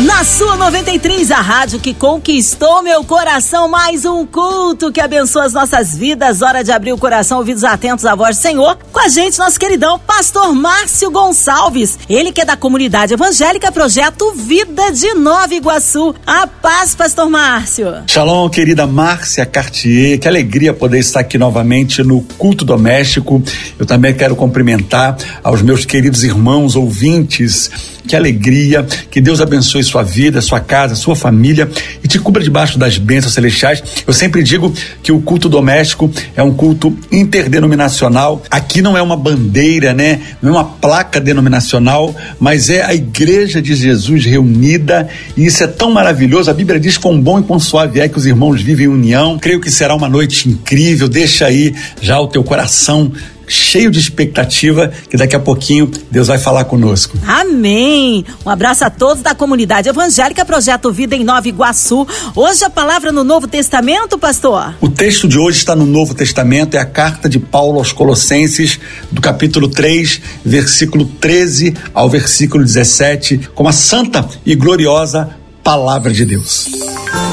Na 0.00 0.24
sua 0.24 0.56
93, 0.56 1.30
a 1.30 1.40
rádio 1.42 1.78
que 1.78 1.92
conquistou 1.92 2.82
meu 2.82 3.04
coração, 3.04 3.68
mais 3.68 4.06
um 4.06 4.26
culto 4.26 4.90
que 4.90 5.00
abençoa 5.00 5.44
as 5.44 5.52
nossas 5.52 5.94
vidas. 5.94 6.40
Hora 6.40 6.64
de 6.64 6.72
abrir 6.72 6.94
o 6.94 6.98
coração, 6.98 7.38
ouvidos 7.38 7.62
atentos 7.62 8.06
à 8.06 8.14
voz 8.14 8.38
do 8.38 8.40
Senhor. 8.40 8.78
Com 8.90 8.98
a 8.98 9.08
gente, 9.08 9.38
nosso 9.38 9.60
queridão 9.60 9.98
pastor 9.98 10.54
Márcio 10.54 11.10
Gonçalves. 11.10 11.98
Ele 12.08 12.32
que 12.32 12.40
é 12.40 12.44
da 12.44 12.56
comunidade 12.56 13.12
evangélica 13.12 13.70
Projeto 13.70 14.32
Vida 14.32 14.90
de 14.90 15.12
Nova 15.14 15.54
Iguaçu. 15.54 16.14
A 16.26 16.46
paz, 16.46 16.94
pastor 16.94 17.28
Márcio. 17.28 17.86
Shalom, 18.06 18.48
querida 18.48 18.86
Márcia 18.86 19.44
Cartier. 19.44 20.18
Que 20.18 20.26
alegria 20.26 20.72
poder 20.72 21.00
estar 21.00 21.20
aqui 21.20 21.36
novamente 21.36 22.02
no 22.02 22.22
culto 22.38 22.64
doméstico. 22.64 23.42
Eu 23.78 23.84
também 23.84 24.14
quero 24.14 24.34
cumprimentar 24.34 25.16
aos 25.44 25.60
meus 25.60 25.84
queridos 25.84 26.24
irmãos 26.24 26.76
ouvintes 26.76 27.70
que 28.06 28.16
alegria, 28.16 28.84
que 29.10 29.20
Deus 29.20 29.40
abençoe 29.40 29.81
sua 29.84 30.02
vida, 30.02 30.40
sua 30.40 30.60
casa, 30.60 30.94
sua 30.94 31.16
família 31.16 31.68
e 32.02 32.08
te 32.08 32.18
cubra 32.18 32.42
debaixo 32.42 32.78
das 32.78 32.98
bênçãos 32.98 33.34
celestiais. 33.34 33.82
Eu 34.06 34.12
sempre 34.12 34.42
digo 34.42 34.72
que 35.02 35.12
o 35.12 35.20
culto 35.20 35.48
doméstico 35.48 36.10
é 36.34 36.42
um 36.42 36.52
culto 36.52 36.96
interdenominacional. 37.10 38.42
Aqui 38.50 38.82
não 38.82 38.96
é 38.96 39.02
uma 39.02 39.16
bandeira, 39.16 39.92
né? 39.92 40.20
Não 40.40 40.50
é 40.50 40.52
uma 40.52 40.64
placa 40.64 41.20
denominacional, 41.20 42.14
mas 42.38 42.70
é 42.70 42.82
a 42.84 42.94
igreja 42.94 43.60
de 43.60 43.74
Jesus 43.74 44.24
reunida 44.24 45.08
e 45.36 45.46
isso 45.46 45.62
é 45.62 45.66
tão 45.66 45.90
maravilhoso. 45.90 46.50
A 46.50 46.54
Bíblia 46.54 46.78
diz 46.78 46.96
quão 46.98 47.20
bom 47.20 47.40
e 47.40 47.42
quão 47.42 47.58
suave 47.58 48.00
é 48.00 48.08
que 48.08 48.18
os 48.18 48.26
irmãos 48.26 48.60
vivem 48.60 48.86
em 48.86 48.88
união. 48.88 49.38
Creio 49.38 49.60
que 49.60 49.70
será 49.70 49.94
uma 49.94 50.08
noite 50.08 50.48
incrível. 50.48 51.08
Deixa 51.08 51.46
aí 51.46 51.74
já 52.00 52.20
o 52.20 52.26
teu 52.26 52.42
coração 52.42 53.12
cheio 53.46 53.90
de 53.90 53.98
expectativa 53.98 54.92
que 55.08 55.16
daqui 55.16 55.36
a 55.36 55.40
pouquinho 55.40 55.90
Deus 56.10 56.28
vai 56.28 56.38
falar 56.38 56.64
conosco. 56.64 57.18
Amém. 57.26 58.24
Um 58.44 58.50
abraço 58.50 58.84
a 58.84 58.90
todos 58.90 59.22
da 59.22 59.34
comunidade 59.34 59.88
evangélica 59.88 60.44
Projeto 60.44 60.92
Vida 60.92 61.14
em 61.14 61.24
Nova 61.24 61.46
Iguaçu. 61.48 62.06
Hoje 62.34 62.64
a 62.64 62.70
palavra 62.70 63.12
no 63.12 63.24
Novo 63.24 63.46
Testamento, 63.46 64.18
pastor. 64.18 64.74
O 64.80 64.88
texto 64.88 65.28
de 65.28 65.38
hoje 65.38 65.58
está 65.58 65.76
no 65.76 65.86
Novo 65.86 66.14
Testamento, 66.14 66.76
é 66.76 66.80
a 66.80 66.86
carta 66.86 67.28
de 67.28 67.38
Paulo 67.38 67.78
aos 67.78 67.92
Colossenses, 67.92 68.78
do 69.10 69.20
capítulo 69.20 69.68
3, 69.68 70.20
versículo 70.44 71.04
13 71.04 71.74
ao 71.94 72.08
versículo 72.08 72.64
17, 72.64 73.50
com 73.54 73.68
a 73.68 73.72
santa 73.72 74.26
e 74.44 74.54
gloriosa 74.54 75.36
palavra 75.62 76.12
de 76.12 76.24
Deus. 76.24 76.68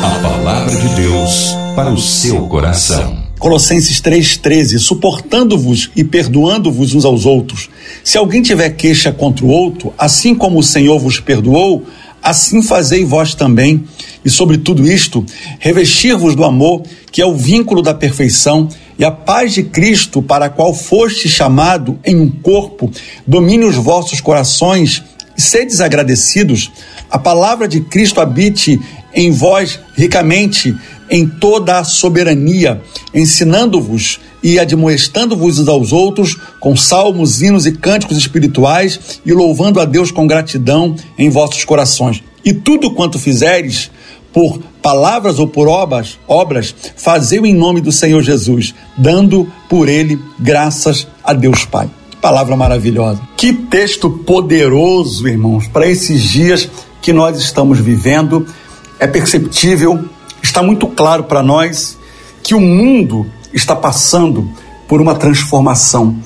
A 0.04 0.20
palavra 0.22 0.76
de 0.76 0.96
Deus 0.96 1.56
para 1.76 1.90
o 1.90 1.98
seu 1.98 2.48
coração. 2.48 3.29
Colossenses 3.40 4.02
3,13, 4.02 4.78
suportando-vos 4.80 5.90
e 5.95 6.04
perdoando-vos 6.04 6.94
uns 6.94 7.06
aos 7.06 7.26
outros. 7.26 7.70
Se 8.04 8.18
alguém 8.18 8.42
tiver 8.42 8.72
queixa 8.72 9.14
contra 9.14 9.45
o 9.45 9.50
outro, 9.50 9.94
assim 9.98 10.36
como 10.36 10.59
o 10.59 10.64
Senhor 10.64 11.00
vos 11.00 11.22
perdoou, 11.22 11.86
assim 12.22 12.62
fazei 12.62 13.06
vós 13.06 13.34
também. 13.34 13.86
E 14.26 14.30
sobre 14.30 14.58
tudo 14.58 14.86
isto, 14.86 15.26
revestir-vos 15.58 16.36
do 16.36 16.44
amor, 16.44 16.84
que 17.12 17.22
é 17.22 17.26
o 17.26 17.34
vínculo 17.34 17.82
da 17.82 17.94
perfeição, 17.94 18.67
e 18.98 19.06
a 19.06 19.12
paz 19.12 19.54
de 19.54 19.64
Cristo, 19.64 20.22
para 20.22 20.48
a 20.48 20.50
qual 20.50 20.73
foste 20.73 21.30
chamado 21.30 21.98
em 22.04 22.17
um 22.20 22.30
corpo, 22.30 22.92
domine 23.26 23.64
os 23.64 23.76
vossos 23.76 24.20
corações 24.20 25.02
e 25.38 25.42
sedes 25.42 25.80
agradecidos. 25.80 26.70
A 27.10 27.17
palavra 27.17 27.66
de 27.66 27.80
Cristo 27.80 28.20
habite 28.20 28.78
em 29.14 29.32
vós 29.32 29.80
ricamente, 29.95 30.76
em 31.10 31.28
toda 31.28 31.80
a 31.80 31.84
soberania, 31.84 32.82
ensinando-vos 33.14 34.20
e 34.44 34.60
admoestando-vos 34.60 35.60
uns 35.60 35.68
aos 35.68 35.92
outros 35.92 36.38
com 36.60 36.76
salmos, 36.76 37.42
hinos 37.42 37.66
e 37.66 37.72
cânticos 37.72 38.18
espirituais 38.18 39.20
e 39.26 39.33
louvando 39.33 39.80
a 39.80 39.86
Deus 39.86 40.11
com 40.11 40.28
gratidão 40.28 40.95
em 41.17 41.30
vossos 41.30 41.66
corações. 41.66 42.23
E 42.44 42.54
tudo 42.54 42.92
quanto 42.92 43.20
fizeres, 43.20 43.92
por 44.32 44.60
palavras 44.82 45.39
ou 45.39 45.48
por 45.48 45.67
obras, 45.67 46.20
obras, 46.28 46.73
fazei-o 46.95 47.45
em 47.45 47.54
nome 47.54 47.82
do 47.82 47.92
Senhor 47.92 48.22
Jesus, 48.22 48.73
dando 48.98 49.52
por 49.67 49.89
ele 49.89 50.20
graças 50.39 51.08
a 51.23 51.33
Deus 51.33 51.66
Pai. 51.66 51.89
Palavra 52.22 52.56
maravilhosa. 52.56 53.22
Que 53.38 53.54
texto 53.54 54.10
poderoso, 54.10 55.28
irmãos, 55.28 55.67
para 55.67 55.88
esses 55.88 56.22
dias 56.22 56.70
que 57.02 57.14
nós 57.14 57.39
estamos 57.39 57.80
vivendo. 57.80 58.45
É 59.00 59.08
perceptível 59.08 60.04
está 60.42 60.61
muito 60.61 60.88
claro 60.88 61.23
para 61.23 61.44
nós 61.44 61.98
que 62.42 62.55
o 62.55 62.60
mundo 62.60 63.26
está 63.54 63.76
passando 63.76 64.50
por 64.88 65.02
uma 65.02 65.16
transformação. 65.16 66.17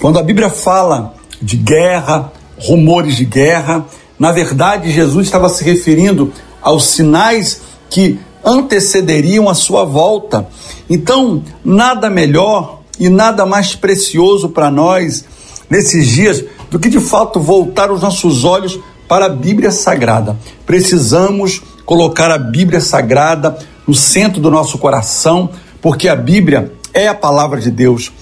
Quando 0.00 0.18
a 0.18 0.22
Bíblia 0.22 0.50
fala 0.50 1.14
de 1.40 1.56
guerra, 1.56 2.32
rumores 2.58 3.16
de 3.16 3.24
guerra, 3.24 3.86
na 4.18 4.32
verdade 4.32 4.92
Jesus 4.92 5.26
estava 5.26 5.48
se 5.48 5.64
referindo 5.64 6.32
aos 6.60 6.86
sinais 6.86 7.62
que 7.90 8.18
antecederiam 8.44 9.48
a 9.48 9.54
sua 9.54 9.84
volta. 9.84 10.46
Então, 10.88 11.42
nada 11.64 12.10
melhor 12.10 12.82
e 12.98 13.08
nada 13.08 13.46
mais 13.46 13.74
precioso 13.74 14.50
para 14.50 14.70
nós 14.70 15.24
nesses 15.70 16.08
dias 16.08 16.44
do 16.70 16.78
que 16.78 16.88
de 16.88 17.00
fato 17.00 17.40
voltar 17.40 17.90
os 17.90 18.02
nossos 18.02 18.44
olhos 18.44 18.78
para 19.08 19.26
a 19.26 19.30
Bíblia 19.30 19.70
Sagrada. 19.70 20.36
Precisamos 20.66 21.62
colocar 21.84 22.30
a 22.30 22.38
Bíblia 22.38 22.80
Sagrada 22.80 23.56
no 23.86 23.94
centro 23.94 24.40
do 24.40 24.50
nosso 24.50 24.78
coração, 24.78 25.50
porque 25.80 26.08
a 26.08 26.16
Bíblia 26.16 26.72
é 26.92 27.08
a 27.08 27.14
palavra 27.14 27.60
de 27.60 27.70
Deus. 27.70 28.12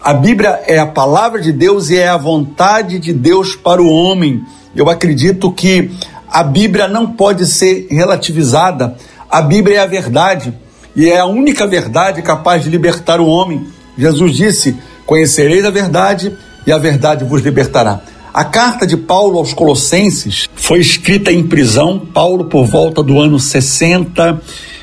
A 0.00 0.12
Bíblia 0.12 0.60
é 0.66 0.78
a 0.78 0.86
palavra 0.86 1.40
de 1.40 1.52
Deus 1.52 1.90
e 1.90 1.98
é 1.98 2.08
a 2.08 2.16
vontade 2.16 2.98
de 2.98 3.12
Deus 3.12 3.54
para 3.54 3.82
o 3.82 3.88
homem. 3.88 4.42
Eu 4.74 4.88
acredito 4.88 5.52
que 5.52 5.90
a 6.28 6.42
Bíblia 6.42 6.88
não 6.88 7.12
pode 7.12 7.46
ser 7.46 7.86
relativizada. 7.90 8.96
A 9.30 9.42
Bíblia 9.42 9.76
é 9.76 9.80
a 9.80 9.86
verdade 9.86 10.52
e 10.96 11.08
é 11.08 11.18
a 11.18 11.26
única 11.26 11.66
verdade 11.66 12.22
capaz 12.22 12.64
de 12.64 12.70
libertar 12.70 13.20
o 13.20 13.26
homem. 13.26 13.66
Jesus 13.96 14.34
disse: 14.34 14.76
Conhecereis 15.06 15.64
a 15.64 15.70
verdade 15.70 16.36
e 16.66 16.72
a 16.72 16.78
verdade 16.78 17.24
vos 17.24 17.42
libertará. 17.42 18.00
A 18.34 18.44
carta 18.44 18.86
de 18.86 18.96
Paulo 18.96 19.38
aos 19.38 19.52
Colossenses 19.52 20.48
foi 20.54 20.80
escrita 20.80 21.30
em 21.30 21.42
prisão, 21.42 21.98
Paulo 21.98 22.46
por 22.46 22.64
volta 22.66 23.02
do 23.02 23.20
ano 23.20 23.38
60 23.38 24.40